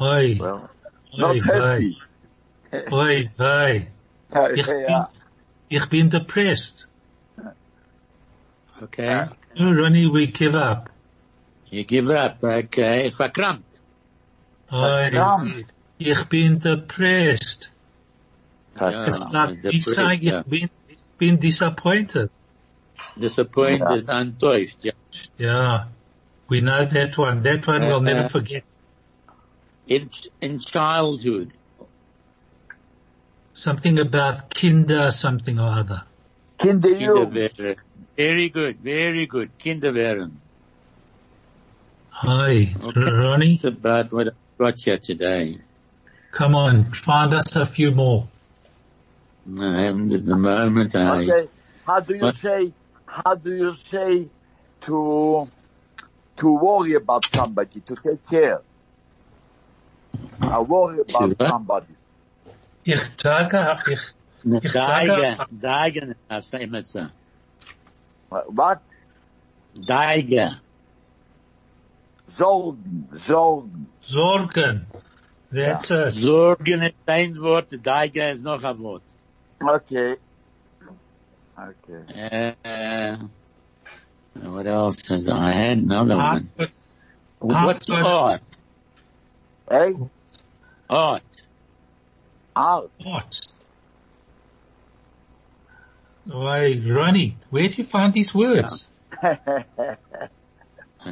Oi, 0.00 0.36
Well, 0.40 0.68
oi, 1.14 1.18
not 1.18 1.36
oi, 1.36 1.40
happy. 1.40 1.98
oi, 2.92 3.30
oi. 3.40 3.86
Ich 4.56 4.66
bin, 4.66 4.86
ah. 4.88 5.08
ich 5.68 5.88
bin 5.88 6.08
depressed. 6.08 6.86
Okay. 8.82 9.28
Oh, 9.60 9.72
Ronnie, 9.72 10.08
we 10.08 10.26
give 10.26 10.56
up. 10.56 10.90
You 11.70 11.84
give 11.84 12.10
up. 12.10 12.42
Okay. 12.42 13.10
Verkrampt. 13.10 13.78
Oi, 14.72 15.10
Verdammt. 15.10 15.66
ich 16.00 16.28
bin 16.28 16.58
depressed. 16.58 17.70
Yeah. 18.80 19.06
It's 19.06 19.32
like 19.32 19.62
the 19.62 19.72
you 19.72 19.80
saying 19.80 20.22
yeah. 20.22 20.40
ich 20.40 20.46
bin, 20.46 20.70
ich 20.88 20.98
bin 21.16 21.36
disappointed. 21.38 22.30
Disappointed, 23.18 24.06
enttäuscht. 24.08 24.76
Yeah. 24.82 24.92
Yeah. 25.38 25.84
We 26.48 26.60
know 26.60 26.84
that 26.84 27.16
one. 27.16 27.42
That 27.42 27.66
one 27.66 27.82
we'll 27.82 27.96
Uh, 27.96 28.00
never 28.00 28.24
uh, 28.24 28.28
forget. 28.28 28.64
In, 29.86 30.10
in 30.40 30.58
childhood. 30.60 31.52
Something 33.52 33.98
about 33.98 34.52
kinder 34.54 35.10
something 35.10 35.58
or 35.60 35.68
other. 35.68 36.02
Kinder 36.58 36.94
Very 38.16 38.48
good. 38.48 38.78
Very 38.80 39.26
good. 39.26 39.50
Kinderwären. 39.58 40.32
Hi, 42.10 42.72
Okay. 42.82 43.10
Ronnie, 43.10 43.56
That's 43.56 43.64
about 43.64 44.12
what 44.12 44.28
I 44.28 44.32
got 44.58 44.78
here 44.78 44.98
today. 44.98 45.58
come 46.30 46.54
on, 46.54 46.92
find 46.92 47.34
us 47.34 47.56
a 47.56 47.66
few 47.66 47.90
more. 47.90 48.28
I 49.60 49.80
haven't 49.82 50.12
at 50.12 50.24
the 50.24 50.36
moment. 50.36 50.94
I, 50.94 51.22
Okay. 51.22 51.48
How 51.86 52.00
do 52.00 52.14
you 52.14 52.20
What? 52.22 52.36
say, 52.36 52.72
how 53.14 53.34
do 53.34 53.50
you 53.54 53.76
say 53.90 54.28
to, 54.82 55.48
to 56.36 56.46
worry 56.52 56.94
about 56.94 57.24
somebody, 57.34 57.80
to 57.80 57.94
take 57.96 58.24
care? 58.28 58.60
I 60.40 60.58
worry 60.60 61.00
about 61.00 61.36
somebody. 61.48 61.94
Ich 62.84 63.00
sage, 63.16 63.78
ich, 63.92 64.00
Ich 64.62 64.72
Daigen. 64.72 65.36
sage- 65.36 65.48
Daigen. 65.52 66.14
I 66.30 66.40
say 66.40 66.66
myself. 66.66 67.10
What? 68.30 68.80
Daigen. 69.74 70.60
Sorgen, 72.36 73.08
Sorgen. 73.26 73.86
Sorgen. 74.00 74.86
That's 75.52 75.90
it. 75.90 76.14
Sorgen 76.14 76.82
ist 76.82 76.94
ein 77.06 77.40
Wort, 77.40 77.68
Daigen 77.82 78.32
ist 78.32 78.42
noch 78.42 78.62
ein 78.64 78.78
Wort. 78.80 79.02
Okay. 79.60 80.16
Okay. 81.58 82.54
Uh, 82.64 83.16
what 84.42 84.66
else? 84.66 85.06
Has, 85.08 85.28
I 85.28 85.52
had 85.52 85.78
another 85.78 86.14
Ah, 86.16 86.32
one. 86.34 86.50
but 86.56 86.70
What's 87.38 87.86
but- 87.86 88.02
art? 88.04 88.40
Hey, 89.70 89.94
Art. 90.90 91.22
out. 92.56 92.90
What? 93.02 93.46
Why, 96.26 96.80
Ronnie, 96.84 97.36
where 97.50 97.68
do 97.68 97.74
you 97.82 97.84
find 97.84 98.12
these 98.12 98.34
words? 98.34 98.86
I 99.22 99.36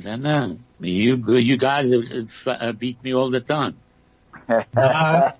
don't 0.01 0.23
know. 0.23 0.59
You 0.81 1.17
you 1.37 1.57
guys 1.57 1.93
uh, 1.95 2.73
beat 2.73 3.03
me 3.05 3.15
all 3.15 3.31
the 3.31 3.41
time. 3.41 3.77
Uh, 4.77 5.33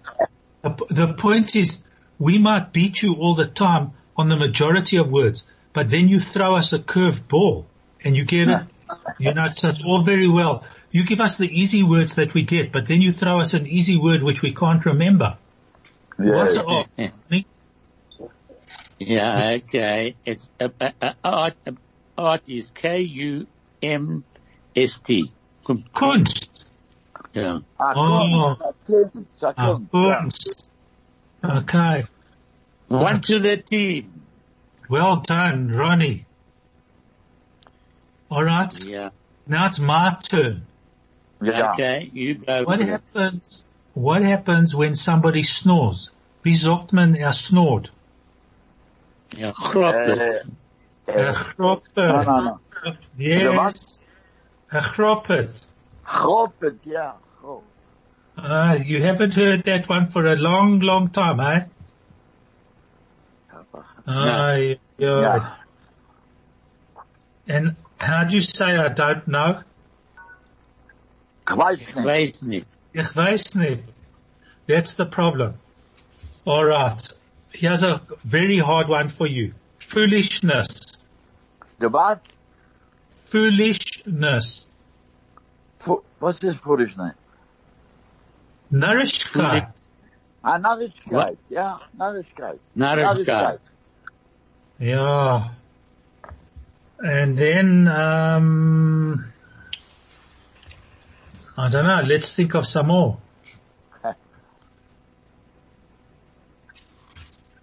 the, 0.63 0.87
the 0.91 1.15
point 1.15 1.57
is, 1.57 1.83
we 2.21 2.39
might 2.39 2.73
beat 2.73 3.03
you 3.03 3.15
all 3.15 3.35
the 3.35 3.47
time 3.49 3.93
on 4.17 4.29
the 4.29 4.37
majority 4.37 4.97
of 4.99 5.11
words, 5.11 5.47
but 5.73 5.89
then 5.89 6.09
you 6.09 6.21
throw 6.21 6.55
us 6.57 6.73
a 6.73 6.79
curved 6.79 7.29
ball 7.29 7.67
and 8.05 8.17
you 8.17 8.25
get 8.25 8.49
it. 8.49 8.61
You 9.19 9.33
know, 9.35 9.49
so 9.51 9.69
it's 9.69 9.83
all 9.83 10.03
very 10.03 10.29
well. 10.29 10.65
You 10.91 11.05
give 11.05 11.21
us 11.21 11.39
the 11.39 11.49
easy 11.49 11.83
words 11.83 12.17
that 12.17 12.35
we 12.35 12.43
get, 12.43 12.73
but 12.73 12.87
then 12.87 13.01
you 13.01 13.13
throw 13.13 13.41
us 13.41 13.55
an 13.55 13.67
easy 13.67 13.97
word 13.97 14.23
which 14.23 14.43
we 14.43 14.53
can't 14.53 14.85
remember. 14.85 15.39
What's 16.19 16.57
Yeah. 16.57 16.63
art? 16.67 17.45
Yeah, 18.99 19.59
okay. 19.65 20.15
It's 20.25 20.51
uh, 20.61 20.69
uh, 20.81 20.91
uh, 21.01 21.13
art. 21.25 21.55
Uh, 21.67 21.73
art 22.17 22.49
is 22.49 22.71
K 22.71 23.01
U 23.01 23.47
M 23.83 24.25
S 24.77 25.01
T. 25.01 25.33
Kum- 25.65 25.85
Kunst. 25.95 26.51
Yeah. 27.33 27.61
Ah, 27.81 27.95
Oh. 27.97 28.57
Kunst, 28.87 29.43
a 29.43 29.55
Ah, 29.57 29.75
Kunst, 29.75 29.89
yeah. 29.93 30.21
Kunst. 30.23 30.71
Okay. 31.45 32.05
One 33.01 33.21
to 33.23 33.39
the 33.39 33.57
team. 33.57 34.23
Well 34.89 35.17
done, 35.17 35.71
Ronnie. 35.71 36.27
All 38.31 38.45
right. 38.45 38.85
Yeah. 38.85 39.11
Now 39.47 39.67
it's 39.67 39.79
my 39.79 40.17
turn. 40.23 40.67
Yeah. 41.43 41.73
Okay. 41.73 42.11
You 42.13 42.35
go. 42.35 42.65
What 42.65 42.77
for 42.77 42.83
it. 42.83 42.89
happens, 42.89 43.65
what 43.95 44.23
happens 44.23 44.75
when 44.75 44.95
somebody 44.95 45.43
snores? 45.43 46.11
Wie 46.43 46.55
sagt 46.55 46.93
man 46.93 47.17
er 47.17 47.33
snort? 47.33 47.91
Yeah. 49.37 49.53
Groppet. 49.53 50.45
Uh, 50.45 50.49
Er 51.09 51.29
uh, 51.29 51.33
chroppet. 51.33 51.97
no, 51.97 52.23
no, 52.23 52.61
no. 52.85 52.97
Yes. 53.17 54.01
Er 54.73 54.81
chroppet. 54.81 55.51
Groppet, 56.05 56.79
yeah. 56.85 57.13
Grop. 57.41 57.63
Ah, 58.39 58.75
you 58.75 59.03
haven't 59.03 59.35
heard 59.35 59.65
that 59.65 59.89
one 59.89 60.07
for 60.07 60.25
a 60.27 60.37
long, 60.37 60.81
long 60.81 61.09
time, 61.09 61.41
eh? 61.41 61.65
Ah, 64.07 64.55
yeah. 64.57 64.77
Yeah. 64.99 65.55
And 67.49 67.77
how 67.99 68.25
do 68.25 68.35
you 68.37 68.43
say 68.43 68.77
I 68.77 68.89
don't 68.89 69.27
know? 69.27 69.63
Ich 71.49 71.57
weiß 71.57 71.81
Ich 71.81 71.95
nicht. 71.95 72.05
weiß 72.07 72.43
nicht. 72.43 72.67
Ich 72.93 73.17
weiß 73.17 73.55
nicht. 73.57 73.85
That's 74.67 74.95
the 74.95 75.05
problem. 75.07 75.55
All 76.47 76.65
right. 76.65 77.03
Here's 77.51 77.83
a 77.83 78.01
very 78.25 78.59
hard 78.59 78.89
one 78.89 79.09
for 79.09 79.27
you. 79.27 79.53
Foolishness. 79.79 80.97
De 81.81 81.89
wat? 81.89 82.21
Foolishness. 83.31 84.67
Fu- 85.81 86.03
Wat 86.21 86.43
is 86.45 86.57
foolishness? 86.57 87.15
Narishkeit. 88.73 89.73
Ah, 90.45 90.59
Narrigkeit, 90.59 91.37
ja, 91.51 91.81
Narrigkeit. 91.99 92.59
Narrigkeit. 92.77 93.61
Yeah. 94.79 95.51
And 96.99 97.37
then, 97.37 97.89
um, 97.89 99.33
I 101.57 101.69
don't 101.69 101.87
know. 101.87 102.03
Let's 102.07 102.35
think 102.35 102.55
of 102.55 102.67
some 102.67 102.87
more. 102.89 103.19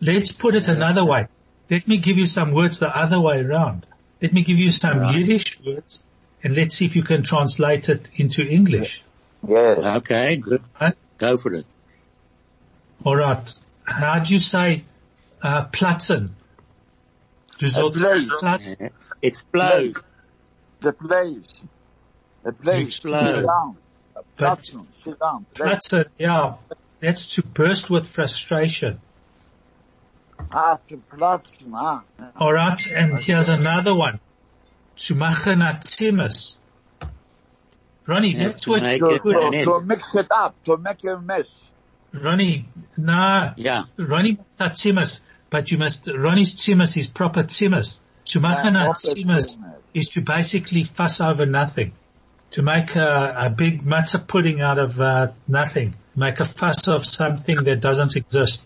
Let's 0.02 0.32
put 0.32 0.56
it 0.56 0.68
another 0.68 1.06
way. 1.06 1.28
Let 1.70 1.88
me 1.88 1.98
give 1.98 2.18
you 2.18 2.26
some 2.26 2.52
words 2.52 2.80
the 2.80 2.96
other 2.96 3.20
way 3.20 3.40
around. 3.42 3.86
Let 4.22 4.34
me 4.34 4.44
give 4.44 4.58
you 4.60 4.72
some 4.72 5.04
Yeah. 5.04 5.12
Yiddish 5.12 5.62
words 5.62 6.04
and 6.44 6.56
let's 6.56 6.76
see 6.76 6.86
if 6.86 6.96
you 6.96 7.04
can 7.04 7.24
translate 7.24 7.90
it 7.90 8.10
into 8.16 8.46
English. 8.46 9.04
Yes. 9.48 9.78
Okay. 9.78 10.38
Good. 10.38 10.64
Huh? 10.74 10.92
Go 11.18 11.38
for 11.38 11.54
it. 11.54 11.66
All 13.04 13.16
right. 13.16 13.54
How 13.84 14.20
do 14.20 14.34
you 14.34 14.40
say, 14.40 14.84
uh, 15.42 15.66
platzen? 15.66 16.30
Du 17.60 17.68
sollst 17.68 18.00
Blaze. 18.00 18.30
platzen. 18.40 18.90
Explode. 19.22 19.96
The 20.82 20.94
place. 20.94 21.62
The 22.44 22.52
place. 22.54 22.84
Explode. 22.88 23.36
Sit 23.36 23.46
down. 23.46 23.78
Platzen. 24.38 24.86
Sit 25.04 25.20
down. 25.20 25.46
Platzen, 25.54 26.06
yeah. 26.18 26.56
That's 27.02 27.36
to 27.36 27.44
burst 27.44 27.90
with 27.90 28.08
frustration. 28.08 29.00
Ah, 30.52 30.78
to 30.88 31.02
platzen. 31.12 31.72
Ah. 31.74 32.02
All 32.38 32.54
right, 32.54 32.80
and 32.92 33.20
here's 33.20 33.50
another 33.50 33.94
one. 33.94 34.20
To 35.08 35.16
machen 35.16 35.62
a 35.62 35.74
tzimus. 35.84 36.58
Ronnie, 38.06 38.30
Yeah, 38.32 38.44
that's 38.48 38.62
to 38.64 38.70
what, 38.72 38.82
make 38.82 39.02
To, 39.02 39.10
it 39.16 39.22
good. 39.22 39.36
an 39.36 39.52
to, 39.52 39.58
S. 39.60 39.66
to 39.66 39.86
mix 39.86 40.16
it 40.16 40.28
up. 40.32 40.56
To 40.66 40.78
make 40.78 41.04
a 41.04 41.20
mess. 41.20 41.66
Ronnie, 42.14 42.68
nah, 42.98 43.54
Yeah. 43.56 43.84
Ronnie 43.98 44.38
macht 44.38 44.62
a 44.62 44.70
tzimus, 44.74 45.22
but 45.50 45.72
you 45.72 45.78
must, 45.78 46.08
Ronnie's 46.08 46.56
tzimus 46.56 46.98
is 46.98 47.08
proper 47.08 47.44
tzimus. 47.44 48.00
To 48.26 48.40
make 48.40 48.58
an 48.64 48.74
proper 48.74 48.94
tzimus 48.94 49.58
tzimus. 49.58 49.76
is 49.94 50.10
to 50.10 50.22
basically 50.22 50.84
fuss 50.84 51.22
over 51.22 51.46
nothing. 51.46 51.94
to 52.52 52.62
make 52.62 52.96
a, 52.96 53.36
a 53.38 53.50
big 53.50 53.84
matzah 53.84 54.26
pudding 54.26 54.62
out 54.62 54.80
of 54.80 55.00
uh, 55.00 55.32
nothing. 55.48 55.96
Make 56.16 56.40
a 56.40 56.46
fuss 56.46 56.88
of 56.88 57.06
something 57.06 57.64
that 57.64 57.80
doesn't 57.80 58.16
exist. 58.16 58.66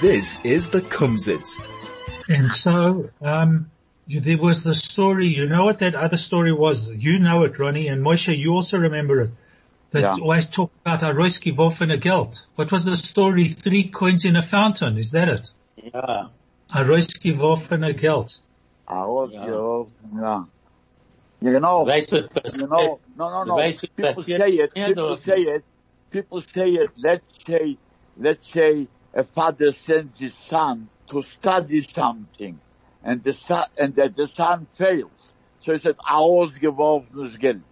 This 0.00 0.42
is 0.44 0.70
the 0.70 0.80
Kumzits. 0.80 1.60
And 2.28 2.52
so, 2.52 3.10
um, 3.20 3.70
there 4.08 4.38
was 4.38 4.62
the 4.64 4.74
story, 4.74 5.26
you 5.26 5.46
know 5.46 5.64
what 5.64 5.80
that 5.80 5.94
other 5.94 6.16
story 6.16 6.52
was? 6.52 6.90
You 6.90 7.18
know 7.18 7.44
it, 7.44 7.58
Ronnie, 7.58 7.88
and 7.88 8.04
Moshe, 8.04 8.36
you 8.36 8.54
also 8.54 8.78
remember 8.78 9.20
it. 9.22 9.30
That 9.92 10.02
Yeah. 10.02 10.16
always 10.22 10.46
talk 10.48 10.70
about 10.84 11.02
a 11.02 11.06
Roiski 11.12 11.52
Wolfen 11.54 11.92
a 11.92 11.96
Geld. 11.96 12.46
What 12.54 12.70
was 12.70 12.84
the 12.84 12.96
story? 12.96 13.48
Three 13.48 13.88
coins 13.88 14.24
in 14.24 14.36
a 14.36 14.42
fountain, 14.42 14.96
is 14.98 15.10
that 15.10 15.28
it? 15.28 15.50
Yeah. 15.76 16.26
A 16.72 16.84
Roiski 16.84 17.36
Wolfen 17.36 17.84
a 17.86 17.92
Geld. 17.92 18.30
I 18.86 19.04
was, 19.06 19.30
Yeah. 19.32 19.46
yeah. 19.46 19.84
yeah. 20.22 20.44
You 21.42 21.58
know, 21.58 21.84
Weißt 21.86 22.10
du, 22.10 22.28
was 22.44 22.56
you 22.56 22.66
know, 22.68 23.00
no, 23.16 23.30
no, 23.30 23.44
no. 23.44 23.56
Weißt 23.56 23.80
du, 23.80 23.88
People 23.96 24.22
say 24.22 24.52
it, 24.58 24.74
people 24.74 25.16
say 25.16 25.42
it, 25.42 25.64
people 26.10 26.40
say 26.42 26.70
it, 26.74 26.90
let's 26.98 27.44
say, 27.46 27.78
let's 28.16 28.48
say 28.52 28.86
a 29.14 29.24
father 29.24 29.72
sends 29.72 30.20
his 30.20 30.34
son 30.34 30.88
to 31.08 31.22
study 31.22 31.82
something 31.82 32.60
and 33.02 33.22
the 33.24 33.32
son, 33.32 33.64
and 33.78 33.94
that 33.96 34.14
the 34.16 34.28
son 34.28 34.66
fails. 34.74 35.32
So 35.64 35.72
he 35.72 35.78
said, 35.80 35.96
ausgeworfenes 35.96 37.38
Geld. 37.40 37.62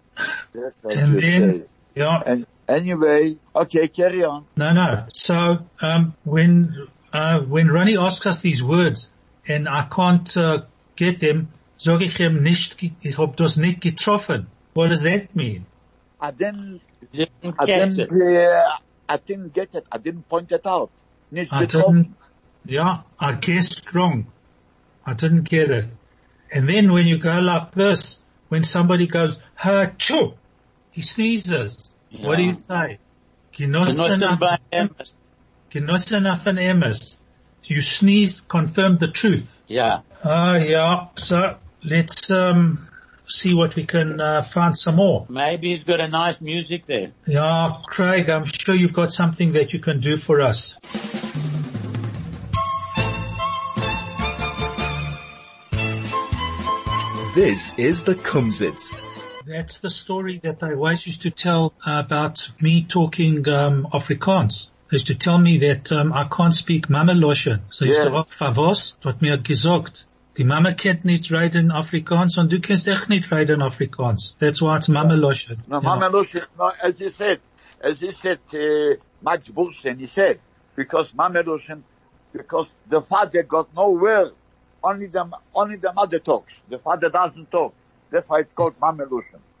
That's 0.53 0.75
what 0.81 0.97
And 0.97 1.13
you 1.13 1.21
then, 1.21 1.59
say. 1.61 1.65
Yeah, 1.99 2.23
And 2.25 2.45
anyway, 2.67 3.37
okay, 3.55 3.87
carry 3.89 4.23
on. 4.23 4.45
No, 4.55 4.71
no. 4.73 5.05
So 5.13 5.65
um, 5.81 6.15
when 6.23 6.87
uh, 7.13 7.39
when 7.41 7.67
Ronnie 7.69 7.97
asks 7.97 8.25
us 8.25 8.39
these 8.39 8.63
words 8.63 9.11
and 9.47 9.67
I 9.67 9.83
can't 9.83 10.35
uh, 10.37 10.63
get 10.95 11.19
them, 11.19 11.49
sage 11.77 12.03
ich 12.03 12.19
ihm 12.19 12.41
nicht, 12.43 12.77
ge- 12.77 12.93
ich 13.01 13.17
hab 13.17 13.35
das 13.35 13.57
nicht 13.57 13.81
getroffen. 13.81 14.47
What 14.73 14.89
does 14.89 15.01
that 15.01 15.35
mean? 15.35 15.65
I 16.21 16.31
didn't, 16.31 16.81
didn't 17.11 17.55
I 17.59 17.65
catch 17.65 17.95
didn't, 17.95 18.11
it. 18.11 18.47
uh, 18.47 18.69
I 19.07 19.17
didn't 19.17 19.53
get 19.53 19.73
it. 19.73 19.85
I 19.91 19.97
didn't 19.97 20.27
point 20.29 20.51
it 20.51 20.65
out. 20.65 20.91
Nicht 21.31 21.51
I 21.51 21.65
getroffen. 21.65 21.95
didn't. 21.95 22.15
Yeah, 22.65 23.01
I 23.19 23.33
guessed 23.33 23.93
wrong. 23.93 24.27
I 25.05 25.13
didn't 25.13 25.43
get 25.49 25.71
it. 25.71 25.87
And 26.51 26.67
then 26.67 26.91
when 26.91 27.07
you 27.07 27.17
go 27.17 27.39
like 27.39 27.71
this, 27.71 28.19
when 28.49 28.63
somebody 28.63 29.07
goes 29.07 29.39
choo, 29.97 30.33
he 30.99 31.03
sneezes. 31.03 31.89
What 32.19 32.35
do 32.39 32.43
you 32.43 32.55
say? 32.55 32.99
Genossen 33.53 33.95
Genossen 33.95 34.37
bei 34.37 34.55
auf- 34.55 34.59
Emmes. 34.69 35.19
Genossen 35.71 36.27
auf 36.27 36.45
ein 36.45 36.93
You 37.63 37.81
sneeze, 37.81 38.41
confirm 38.41 38.97
the 38.97 39.07
truth. 39.07 39.57
Yeah. 39.67 40.01
Ah, 40.25 40.55
yeah. 40.55 41.07
So 41.15 41.55
let's 41.85 42.29
um, 42.31 42.79
see 43.27 43.53
what 43.53 43.77
we 43.77 43.85
can 43.85 44.19
uh, 44.19 44.41
find 44.41 44.77
some 44.77 44.97
more. 44.97 45.25
Maybe 45.29 45.69
he's 45.69 45.85
got 45.85 46.01
a 46.01 46.09
nice 46.09 46.41
music 46.41 46.85
there. 46.85 47.11
Yeah, 47.25 47.77
Craig, 47.85 48.29
I'm 48.29 48.43
sure 48.43 48.75
you've 48.75 48.91
got 48.91 49.13
something 49.13 49.53
that 49.53 49.71
you 49.71 49.79
can 49.79 50.01
do 50.01 50.17
for 50.17 50.41
us. 50.41 50.77
This 57.35 57.71
is 57.77 58.03
the 58.03 58.15
Kumzits. 58.15 58.93
That's 59.49 59.79
the 59.79 59.89
story 59.89 60.39
that 60.43 60.61
I 60.61 60.75
always 60.75 61.07
used 61.07 61.23
to 61.23 61.31
tell 61.31 61.73
about 61.83 62.51
me 62.61 62.83
talking 62.83 63.49
um, 63.49 63.87
Afrikaans. 63.91 64.69
They 64.89 64.95
used 64.95 65.07
to 65.07 65.15
tell 65.15 65.39
me 65.39 65.57
that 65.57 65.91
um, 65.91 66.13
I 66.13 66.25
can't 66.25 66.53
speak 66.53 66.87
Mamelosche. 66.87 67.59
So 67.71 67.85
ich 67.85 67.97
Yeah. 67.97 68.09
yeah. 68.09 68.23
Favos, 68.29 68.97
hat 69.03 69.23
mir 69.23 69.39
gesagt, 69.39 70.05
die 70.37 70.43
Mama 70.43 70.73
kennt 70.73 71.03
nicht 71.03 71.31
reden 71.31 71.71
Afrikaans 71.71 72.37
und 72.37 72.51
du 72.51 72.59
kennst 72.59 72.87
echt 72.87 73.09
nicht 73.09 73.31
reden 73.31 73.63
Afrikaans. 73.63 74.37
That's 74.37 74.61
why 74.61 74.75
it's 74.77 74.87
Mamelosche. 74.87 75.57
No, 75.67 75.81
Yeah. 75.81 76.09
Lucian, 76.09 76.45
no, 76.55 76.71
as 76.83 76.99
he 76.99 77.09
said, 77.09 77.39
as 77.81 77.99
he 78.01 78.11
said, 78.11 78.39
uh, 78.53 78.97
Max 79.19 79.49
Burstein, 79.49 79.97
he 79.97 80.05
said, 80.05 80.39
because 80.75 81.11
Lucian, 81.15 81.83
because 82.33 82.69
the 82.87 83.01
father 83.01 83.41
got 83.41 83.73
no 83.75 83.93
word, 83.93 84.33
only 84.83 85.07
the, 85.07 85.27
only 85.55 85.77
the 85.77 85.91
mother 85.91 86.19
talks. 86.19 86.53
The 86.69 86.77
father 86.77 87.09
doesn't 87.09 87.49
talk. 87.49 87.73
That's 88.11 88.27
why 88.27 88.39
it's 88.39 88.53
called 88.53 88.75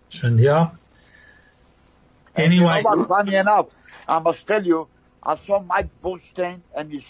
Schön, 0.09 0.39
yeah. 0.39 0.71
Anyway, 2.35 2.57
you 2.57 2.83
know 2.83 2.95
what, 2.95 3.07
funny 3.07 3.35
enough, 3.35 3.67
I 4.07 4.19
must 4.19 4.47
tell 4.47 4.65
you, 4.65 4.87
I 5.21 5.35
saw 5.35 5.61
Mike 5.61 5.89
Burstyn 6.03 6.61
and 6.75 6.91
his, 6.91 7.03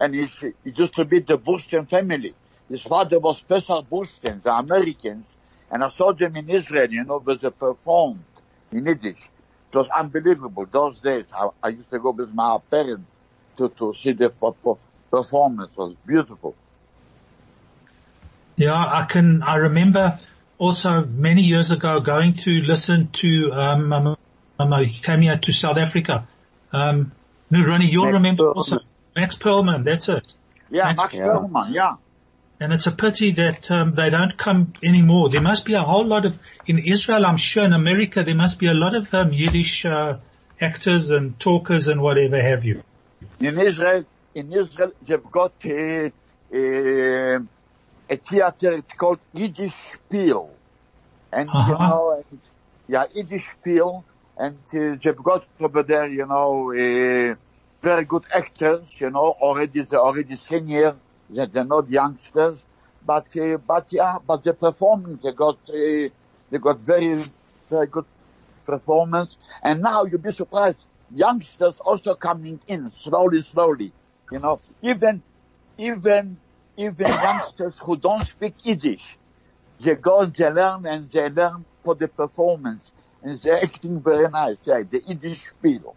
and 0.00 0.14
his, 0.14 0.32
he 0.38 0.70
used 0.74 0.94
to 0.96 1.04
be 1.04 1.20
the 1.20 1.38
Burstein 1.38 1.88
family. 1.88 2.34
His 2.68 2.82
father 2.82 3.18
was 3.18 3.40
Pesach 3.42 3.86
Burstein, 3.90 4.42
the 4.42 4.52
Americans, 4.52 5.26
and 5.70 5.84
I 5.84 5.90
saw 5.90 6.12
them 6.12 6.36
in 6.36 6.48
Israel, 6.48 6.90
you 6.90 7.04
know, 7.04 7.18
where 7.18 7.36
they 7.36 7.50
performed 7.50 8.24
in 8.72 8.86
Yiddish. 8.86 9.28
It 9.72 9.76
was 9.76 9.88
unbelievable. 9.96 10.66
Those 10.70 10.98
days, 11.00 11.26
I, 11.32 11.48
I 11.62 11.68
used 11.68 11.90
to 11.90 11.98
go 11.98 12.10
with 12.10 12.32
my 12.32 12.58
parents 12.70 13.06
to, 13.56 13.68
to 13.68 13.94
see 13.94 14.12
the 14.12 14.30
per- 14.30 14.52
per- 14.52 14.74
performance. 15.10 15.70
It 15.72 15.78
was 15.78 15.94
beautiful. 16.06 16.56
Yeah, 18.56 18.74
I 18.74 19.04
can, 19.04 19.42
I 19.42 19.56
remember 19.56 20.18
also 20.60 21.04
many 21.06 21.42
years 21.42 21.70
ago 21.70 22.00
going 22.00 22.34
to 22.34 22.60
listen 22.72 23.08
to, 23.22 23.52
um, 23.52 23.92
um, 23.92 24.16
um, 24.58 24.72
he 24.84 25.00
came 25.02 25.22
here 25.22 25.38
to 25.38 25.52
South 25.52 25.78
Africa. 25.78 26.26
Um, 26.72 27.12
no, 27.50 27.64
Ronnie, 27.64 27.86
you'll 27.86 28.04
Max 28.12 28.18
remember 28.18 28.44
Perlman. 28.44 28.56
also 28.56 28.78
Max 29.16 29.34
Perlman, 29.36 29.84
that's 29.84 30.08
it. 30.08 30.34
Yeah, 30.70 30.84
Max- 30.84 30.98
Max 31.02 31.14
Yeah. 31.14 31.26
Perlman, 31.26 31.66
yeah. 31.74 31.94
And 32.62 32.74
it's 32.74 32.86
a 32.86 32.92
pity 32.92 33.32
that, 33.32 33.70
um, 33.70 33.92
they 33.94 34.10
don't 34.10 34.36
come 34.36 34.74
anymore. 34.82 35.30
There 35.30 35.40
must 35.40 35.64
be 35.64 35.74
a 35.74 35.82
whole 35.82 36.04
lot 36.04 36.26
of, 36.26 36.38
in 36.66 36.78
Israel, 36.78 37.24
I'm 37.24 37.38
sure 37.38 37.64
in 37.64 37.72
America, 37.72 38.22
there 38.22 38.34
must 38.34 38.58
be 38.58 38.66
a 38.66 38.74
lot 38.74 38.94
of, 38.94 39.12
um, 39.14 39.32
Yiddish, 39.32 39.86
uh, 39.86 40.18
actors 40.60 41.08
and 41.10 41.38
talkers 41.40 41.88
and 41.88 42.02
whatever 42.02 42.38
have 42.50 42.66
you. 42.66 42.82
in 43.40 43.58
Israel, 43.58 44.04
in 44.34 44.52
Israel, 44.52 44.92
they've 45.08 45.30
got 45.38 45.54
a, 45.64 46.12
a, 46.52 47.40
a 48.10 48.16
theater 48.16 48.72
it's 48.72 48.94
called 48.94 49.20
Yiddish 49.32 49.74
Spiel. 49.74 50.50
And, 51.32 51.48
Uh-huh. 51.54 51.64
you 51.64 51.78
know, 51.78 52.22
and, 52.30 52.40
yeah, 52.88 53.06
Yiddish 53.14 53.48
Spiel. 53.60 54.04
And 54.36 54.58
uh, 54.74 54.96
they've 55.02 55.16
got 55.16 55.44
over 55.60 55.82
there, 55.82 56.08
you 56.08 56.26
know, 56.26 56.72
uh, 56.72 57.36
very 57.82 58.04
good 58.04 58.24
actors, 58.34 58.82
you 58.98 59.10
know, 59.10 59.36
already, 59.40 59.82
they're 59.82 60.00
already 60.00 60.36
senior, 60.36 60.96
they're, 61.30 61.46
they're 61.46 61.64
not 61.64 61.88
youngsters. 61.88 62.58
But, 63.06 63.36
uh, 63.36 63.58
but 63.58 63.86
yeah, 63.92 64.18
but 64.26 64.44
the 64.44 64.54
performance, 64.54 65.22
they 65.22 65.32
got, 65.32 65.58
uh, 65.68 66.08
they 66.50 66.58
got 66.60 66.80
very, 66.80 67.22
very 67.70 67.86
good 67.86 68.06
performance. 68.66 69.36
And 69.62 69.82
now 69.82 70.04
you'll 70.04 70.20
be 70.20 70.32
surprised, 70.32 70.84
youngsters 71.14 71.74
also 71.80 72.14
coming 72.14 72.60
in 72.66 72.92
slowly, 72.92 73.42
slowly. 73.42 73.92
You 74.30 74.38
know, 74.40 74.60
even, 74.82 75.22
even, 75.78 76.38
even 76.80 77.08
youngsters 77.08 77.78
who 77.78 77.96
don't 77.96 78.26
speak 78.26 78.54
Yiddish, 78.64 79.16
they 79.80 79.94
go 79.94 80.20
and 80.20 80.34
they 80.34 80.50
learn 80.50 80.86
and 80.86 81.10
they 81.10 81.28
learn 81.28 81.64
for 81.82 81.94
the 81.94 82.08
performance. 82.08 82.90
And 83.22 83.40
they're 83.40 83.62
acting 83.62 84.00
very 84.00 84.28
nice, 84.28 84.56
yeah, 84.64 84.82
the 84.88 85.02
Yiddish 85.06 85.46
spiel. 85.48 85.94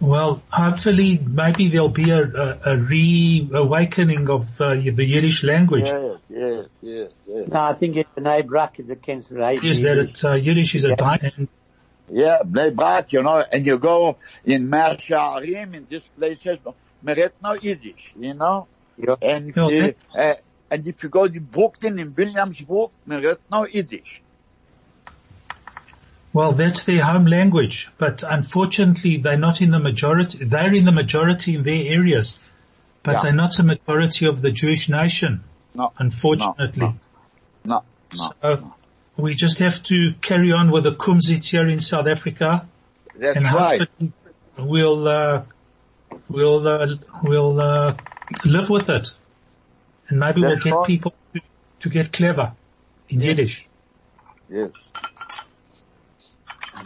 Well, 0.00 0.40
hopefully, 0.48 1.18
maybe 1.18 1.68
there'll 1.68 1.88
be 1.88 2.10
a, 2.10 2.22
a, 2.22 2.58
a 2.66 2.76
reawakening 2.76 4.30
of 4.30 4.60
uh, 4.60 4.74
the 4.74 5.04
Yiddish 5.04 5.42
language. 5.42 5.88
Yes, 5.88 6.18
yes, 6.30 6.68
yes, 6.80 7.10
yes. 7.26 7.48
No, 7.48 7.60
I 7.60 7.72
think 7.72 7.96
it's 7.96 8.10
an 8.16 8.28
Abraham 8.28 8.86
that 8.86 9.02
can 9.02 9.24
write 9.30 9.64
Is 9.64 9.82
that 9.82 9.98
it, 9.98 10.24
uh, 10.24 10.34
Yiddish 10.34 10.76
is 10.76 10.84
a 10.84 10.94
dying, 10.94 11.48
Yeah, 12.08 12.38
Bnei 12.44 12.74
Brak, 12.76 13.12
you 13.12 13.22
know, 13.24 13.44
and 13.52 13.66
you 13.66 13.76
go 13.78 14.16
in 14.44 14.70
Mea 14.70 14.96
She'arim, 14.98 15.74
in 15.74 15.86
these 15.90 16.02
places, 16.16 16.58
Meret 17.04 17.32
no 17.42 17.54
Yiddish, 17.54 18.12
you 18.16 18.34
know? 18.34 18.68
And, 19.22 19.56
uh, 19.56 19.92
uh, 20.16 20.34
and 20.70 20.86
if 20.86 21.02
you 21.02 21.08
go 21.08 21.28
to 21.28 21.40
Brooklyn 21.40 21.98
in 21.98 22.14
Williamsburg, 22.14 22.90
Meret 23.06 23.38
no 23.50 23.66
Yiddish. 23.66 24.20
well, 26.32 26.52
that's 26.52 26.84
their 26.84 27.02
home 27.04 27.26
language. 27.26 27.90
But 27.98 28.22
unfortunately, 28.22 29.16
they're 29.18 29.38
not 29.38 29.60
in 29.62 29.70
the 29.70 29.78
majority. 29.80 30.44
They're 30.44 30.74
in 30.74 30.84
the 30.84 30.92
majority 30.92 31.54
in 31.54 31.62
their 31.62 31.84
areas, 31.98 32.38
but 33.02 33.12
Yeah. 33.14 33.22
they're 33.22 33.32
not 33.32 33.56
the 33.56 33.62
majority 33.64 34.26
of 34.26 34.42
the 34.42 34.50
Jewish 34.50 34.88
nation. 34.88 35.42
No, 35.74 35.92
Unfortunately, 35.98 36.94
no, 37.64 37.82
no. 38.12 38.28
so 38.40 38.72
we 39.16 39.34
just 39.34 39.58
have 39.60 39.82
to 39.84 40.14
carry 40.20 40.50
on 40.52 40.70
with 40.70 40.84
the 40.84 40.92
kumzits 40.92 41.50
here 41.50 41.68
in 41.68 41.78
South 41.78 42.06
Africa, 42.08 42.66
That's 43.16 43.36
and 43.36 43.44
right. 43.46 43.88
we'll 44.58 45.06
uh, 45.06 45.42
we'll 46.28 46.66
uh, 46.66 46.96
we'll 47.22 47.60
uh, 47.60 47.94
live 48.44 48.68
with 48.68 48.88
it, 48.88 49.12
and 50.08 50.18
maybe 50.18 50.40
we'll 50.40 50.56
get 50.56 50.72
right. 50.72 50.86
people 50.86 51.14
to, 51.34 51.40
to 51.80 51.88
get 51.88 52.12
clever 52.12 52.52
in 53.08 53.20
Yiddish. 53.20 53.66
Yes. 54.48 54.70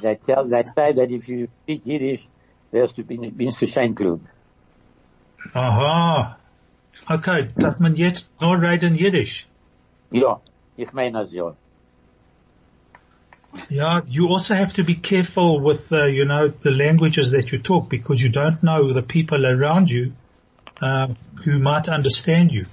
They 0.01 0.17
tell, 0.17 0.45
they 0.45 0.65
say 0.65 0.93
that 0.93 1.11
if 1.11 1.29
you 1.29 1.49
speak 1.63 1.87
Yiddish, 1.87 2.27
there's 2.71 2.93
to 2.93 3.05
be, 3.05 3.17
bist 3.17 3.61
du 3.61 3.67
Scheinklub. 3.67 4.21
Aha. 5.55 6.39
Okay, 7.11 7.49
darf 7.59 7.79
man 7.81 7.95
jetzt 7.97 8.31
nur 8.41 8.61
reden 8.61 8.95
Yiddish? 8.95 9.47
Ja, 10.11 10.41
ich 10.77 10.93
meine 10.93 11.19
das 11.19 11.33
ja. 11.33 11.55
Yeah, 13.69 14.01
you 14.07 14.29
also 14.29 14.55
have 14.55 14.73
to 14.75 14.85
be 14.85 14.95
careful 14.95 15.61
with, 15.61 15.93
uh, 15.93 16.05
you 16.05 16.25
know, 16.25 16.49
the 16.49 16.71
languages 16.71 17.33
that 17.33 17.53
you 17.53 17.59
talk 17.59 17.89
because 17.91 18.23
you 18.23 18.31
don't 18.31 18.63
know 18.63 18.93
the 18.93 19.03
people 19.03 19.45
around 19.45 19.91
you, 19.91 20.13
uh, 20.83 21.09
who 21.45 21.59
might 21.59 21.89
understand 21.89 22.53
you. 22.53 22.67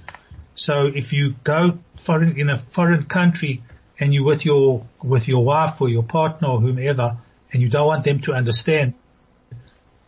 So 0.54 0.86
if 0.86 1.12
you 1.12 1.36
go 1.44 1.78
foreign, 1.94 2.38
in 2.38 2.50
a 2.50 2.58
foreign 2.58 3.04
country 3.04 3.62
and 3.98 4.12
you're 4.12 4.24
with 4.24 4.44
your, 4.44 4.84
with 5.02 5.28
your 5.28 5.44
wife 5.44 5.80
or 5.80 5.88
your 5.88 6.02
partner 6.02 6.48
or 6.48 6.60
whomever 6.60 7.16
and 7.52 7.62
you 7.62 7.68
don't 7.68 7.86
want 7.86 8.04
them 8.04 8.20
to 8.20 8.34
understand. 8.34 8.94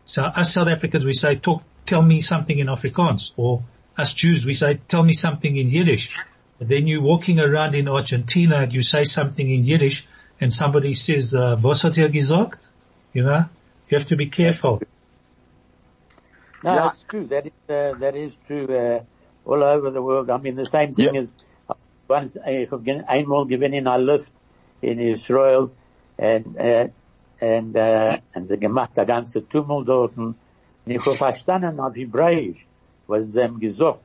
So 0.05 0.25
us 0.25 0.53
South 0.53 0.69
Africans, 0.69 1.05
we 1.05 1.13
say, 1.13 1.37
talk, 1.37 1.63
tell 1.87 2.03
me 2.03 2.21
something 2.21 2.59
in 2.59 2.67
Afrikaans 2.67 3.33
or 3.37 3.63
us 3.97 4.13
Jews, 4.13 4.45
we 4.45 4.55
say, 4.55 4.81
tell 4.89 5.03
me 5.03 5.13
something 5.13 5.57
in 5.57 5.69
Yiddish. 5.69 6.17
But 6.59 6.69
then 6.69 6.87
you're 6.87 7.03
walking 7.03 7.41
around 7.41 7.75
in 7.75 7.89
Argentina, 7.89 8.67
you 8.71 8.83
say 8.83 9.05
something 9.05 9.49
in 9.49 9.65
Yiddish 9.65 10.07
and 10.41 10.53
somebody 10.53 10.95
says, 10.95 11.35
uh, 11.35 11.57
was 11.63 11.83
hat 11.83 11.99
er 11.99 12.09
gesagt? 12.09 12.69
You 13.13 13.25
know, 13.25 13.45
you 13.89 13.99
have 13.99 14.09
to 14.09 14.17
be 14.17 14.27
careful. 14.27 14.83
No, 16.63 16.75
Yeah. 16.75 16.83
that's 16.83 17.03
true. 17.03 17.27
That 17.27 17.47
is, 17.47 17.53
uh, 17.69 17.95
that 17.99 18.15
is 18.15 18.37
true, 18.47 18.67
uh, 18.67 19.01
all 19.45 19.63
over 19.63 19.91
the 19.91 20.03
world. 20.03 20.31
I 20.31 20.39
mean, 20.39 20.57
the 20.57 20.67
same 20.67 20.95
thing 20.95 21.15
Yeah. 21.15 21.23
as 21.23 21.33
once, 22.09 22.37
ich 22.47 22.71
hab 22.71 22.85
gen- 22.85 23.05
einmal 23.09 23.47
gewinn 23.47 23.73
in 23.75 23.87
a 23.87 23.97
Luft 23.99 24.33
in 24.83 25.01
Israel 25.01 25.71
and, 26.19 26.57
uh, 26.59 26.89
and, 27.41 27.77
uh, 27.77 28.19
and 28.35 28.49
sie 28.49 28.57
gemacht 28.59 28.97
der 28.97 29.07
ganze 29.07 29.41
Tummel 29.49 29.85
dort 29.85 30.17
und 30.17 30.37
ich 30.87 31.05
hab 31.05 31.15
verstanden 31.17 31.81
auf 31.81 31.97
Hebräisch, 31.97 32.67
was 33.07 33.33
sie 33.33 33.43
haben 33.43 33.59
gesagt. 33.59 34.01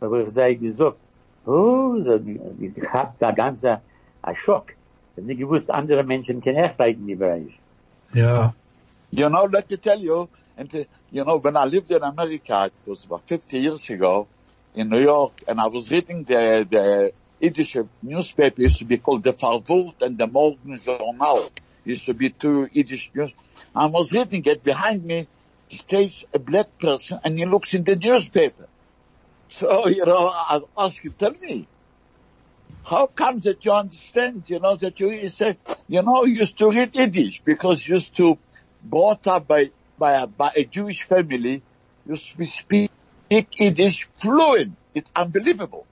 Aber 0.00 0.20
ich 0.20 0.30
sei 0.30 0.54
gesagt, 0.54 0.96
oh, 1.46 1.96
ich 2.60 2.92
hab 2.92 3.18
da 3.18 3.30
ganze, 3.32 3.80
a 4.22 4.34
Schock. 4.34 4.70
Ich 4.70 5.22
hab 5.22 5.24
nicht 5.26 5.38
gewusst, 5.40 5.70
andere 5.70 6.02
Menschen 6.04 6.40
können 6.40 6.58
echt 6.58 6.80
reden 6.80 7.06
Hebräisch. 7.08 7.58
Yeah. 8.14 8.52
You 9.10 9.28
know, 9.28 9.46
let 9.46 9.68
me 9.70 9.76
tell 9.76 9.98
you, 10.00 10.28
and 10.60 10.74
uh, 10.74 10.84
you 11.10 11.24
know, 11.24 11.38
when 11.38 11.56
I 11.56 11.64
lived 11.64 11.90
in 11.90 12.02
America, 12.02 12.70
it 12.70 12.88
was 12.88 13.04
about 13.04 13.26
50 13.26 13.58
years 13.58 13.88
ago, 13.88 14.28
in 14.74 14.90
New 14.90 15.00
York, 15.00 15.42
and 15.48 15.58
I 15.60 15.66
was 15.66 15.90
reading 15.90 16.22
the, 16.24 16.66
the 16.70 17.12
Yiddish 17.40 17.76
newspaper, 18.02 18.62
used 18.62 18.78
to 18.78 18.84
be 18.84 18.98
called 18.98 19.22
the 19.22 19.32
Farvurt 19.32 20.02
and 20.02 20.16
the 20.18 20.26
Morgen 20.26 20.76
Journal. 20.76 21.50
Used 21.84 22.06
to 22.06 22.14
be 22.14 22.30
two 22.30 22.68
Yiddish 22.70 23.10
news. 23.14 23.32
I 23.74 23.86
was 23.86 24.12
reading 24.12 24.44
it, 24.44 24.62
behind 24.62 25.04
me 25.04 25.26
stays 25.70 26.24
a 26.34 26.38
black 26.38 26.78
person, 26.78 27.18
and 27.24 27.38
he 27.38 27.46
looks 27.46 27.74
in 27.74 27.84
the 27.84 27.96
newspaper. 27.96 28.68
So, 29.48 29.88
you 29.88 30.04
know, 30.04 30.28
I 30.28 30.60
ask 30.76 31.02
him, 31.02 31.14
tell 31.18 31.32
me, 31.32 31.66
how 32.84 33.06
comes 33.06 33.44
that 33.44 33.64
you 33.64 33.72
understand, 33.72 34.44
you 34.46 34.60
know, 34.60 34.76
that 34.76 35.00
you, 35.00 35.10
you 35.10 35.30
say, 35.30 35.58
you 35.88 36.02
know, 36.02 36.24
used 36.24 36.58
to 36.58 36.70
read 36.70 36.94
Yiddish 36.94 37.42
because 37.44 37.86
used 37.88 38.16
to 38.16 38.38
brought 38.82 39.26
up 39.26 39.48
by, 39.48 39.70
by 40.00 40.14
a, 40.14 40.26
by 40.26 40.50
a 40.56 40.64
Jewish 40.64 41.02
family, 41.04 41.62
you 42.08 42.16
sp- 42.18 42.48
speak 42.48 42.90
Yiddish 43.30 44.08
fluent. 44.14 44.72
It's 44.94 45.10
unbelievable. 45.14 45.86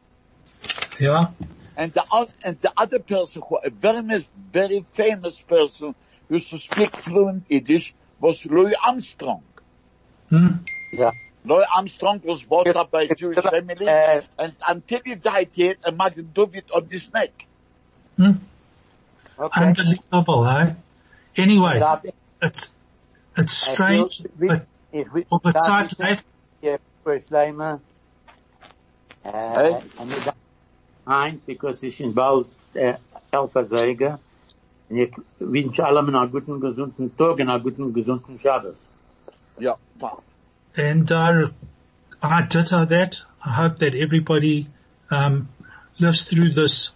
Yeah. 0.99 1.29
And 1.77 1.93
the, 1.93 2.03
oth- 2.11 2.37
and 2.43 2.61
the 2.61 2.73
other 2.77 2.99
person 2.99 3.43
who, 3.49 3.59
a 3.59 3.71
very, 3.71 4.01
very 4.51 4.81
famous 4.81 5.41
person 5.41 5.95
who 6.29 6.35
used 6.35 6.51
to 6.51 6.59
speak 6.59 6.97
fluent 6.97 7.45
Yiddish 7.49 7.95
was 8.19 8.45
Louis 8.47 8.75
Armstrong. 8.85 9.45
Hmm? 10.31 10.49
Ja. 10.93 11.13
Louis 11.45 11.67
Armstrong 11.77 12.21
was 12.25 12.43
brought 12.43 12.75
up 12.75 12.91
by 12.91 13.03
a 13.03 13.15
Jewish 13.15 13.39
family 13.39 13.89
Uh, 13.89 14.21
and 14.39 14.53
until 14.67 15.01
he 15.05 15.15
died 15.15 15.51
he 15.53 15.69
had 15.69 15.79
a 15.85 15.93
Magen 15.93 16.31
David 16.35 16.65
on 16.75 16.89
his 16.91 17.13
neck. 17.13 17.47
Hmm? 18.17 18.33
okay. 19.39 19.65
Unbelievable, 19.67 20.49
eh? 20.49 20.75
Anyway, 21.37 21.81
it's, 22.43 22.73
it's 23.39 23.53
strange, 23.73 24.21
ich 24.21 24.49
but 24.49 24.63
ich 24.91 25.13
will- 25.13 25.25
op 25.29 25.43
het 25.45 25.55
darf 25.55 25.67
tijd 25.67 25.91
ich 25.93 26.07
heeft, 26.07 26.25
Yeah, 26.61 26.79
first 27.05 27.31
Leimer. 27.31 27.81
Uh, 29.25 29.31
Hey. 29.55 29.73
and 29.99 30.11
you 30.11 30.33
mind 31.07 31.41
because 31.47 31.83
ich 31.87 32.01
in 32.01 32.13
bald 32.15 32.47
äh, 32.75 32.95
Elfer 33.31 33.65
Säge. 33.67 34.19
Und 34.89 34.97
ich 34.99 35.13
wünsche 35.39 35.85
allem 35.85 36.15
einen 36.15 36.31
guten, 36.31 36.61
gesunden 36.61 37.17
Tag 37.17 37.39
und 37.39 37.49
einen 37.49 37.63
guten, 37.63 37.93
gesunden 37.93 38.39
Shabbos. 38.39 38.75
Yeah. 39.61 39.77
wow. 39.99 40.23
and 40.77 41.11
uh, 41.11 41.49
I 42.23 42.43
ditto 42.43 42.85
that. 42.87 43.21
I 43.45 43.51
hope 43.51 43.79
that 43.79 43.95
everybody 43.95 44.67
um, 45.11 45.49
lives 45.99 46.25
through 46.25 46.51
this 46.55 46.95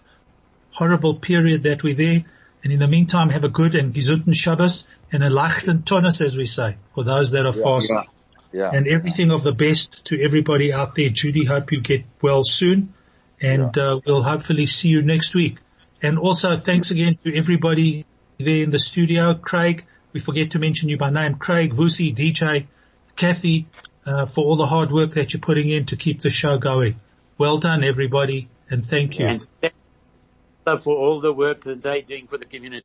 horrible 0.72 1.14
period 1.14 1.64
that 1.64 1.82
we're 1.82 1.94
there, 1.96 2.24
and 2.64 2.72
in 2.72 2.78
the 2.78 2.88
meantime 2.88 3.30
have 3.30 3.44
a 3.44 3.48
good 3.48 3.74
and 3.74 3.92
gesunden 3.94 4.34
Shabbos 4.34 4.84
and 5.12 5.22
a 5.22 5.28
lachten 5.28 5.84
tonus, 5.84 6.20
as 6.20 6.36
we 6.36 6.46
say, 6.46 6.76
for 6.94 7.04
those 7.04 7.32
that 7.32 7.46
are 7.46 7.52
fasting. 7.52 8.04
Yeah. 8.52 8.70
And 8.72 8.86
everything 8.86 9.30
of 9.30 9.44
the 9.44 9.52
best 9.52 10.06
to 10.06 10.20
everybody 10.20 10.72
out 10.72 10.94
there. 10.94 11.10
Judy, 11.10 11.44
hope 11.44 11.72
you 11.72 11.80
get 11.80 12.04
well 12.20 12.44
soon. 12.44 12.94
And 13.40 13.76
uh, 13.76 14.00
we'll 14.04 14.22
hopefully 14.22 14.66
see 14.66 14.88
you 14.88 15.02
next 15.02 15.34
week. 15.34 15.58
And 16.02 16.18
also 16.18 16.56
thanks 16.56 16.90
again 16.90 17.18
to 17.24 17.34
everybody 17.34 18.04
there 18.38 18.62
in 18.62 18.70
the 18.70 18.78
studio. 18.78 19.34
Craig, 19.34 19.86
we 20.12 20.20
forget 20.20 20.52
to 20.52 20.58
mention 20.58 20.88
you 20.88 20.98
by 20.98 21.10
name. 21.10 21.36
Craig, 21.36 21.74
Vusi, 21.74 22.14
DJ, 22.14 22.66
Kathy, 23.16 23.66
uh, 24.04 24.26
for 24.26 24.44
all 24.44 24.56
the 24.56 24.66
hard 24.66 24.90
work 24.90 25.12
that 25.12 25.32
you're 25.32 25.40
putting 25.40 25.70
in 25.70 25.86
to 25.86 25.96
keep 25.96 26.20
the 26.20 26.30
show 26.30 26.58
going. 26.58 27.00
Well 27.38 27.58
done 27.58 27.84
everybody 27.84 28.48
and 28.70 28.84
thank 28.84 29.18
you. 29.18 29.26
And 29.26 29.46
thank 29.60 29.74
you 30.66 30.78
for 30.78 30.96
all 30.96 31.20
the 31.20 31.32
work 31.32 31.64
that 31.64 31.82
they're 31.82 32.02
doing 32.02 32.26
for 32.26 32.38
the 32.38 32.44
community. 32.44 32.80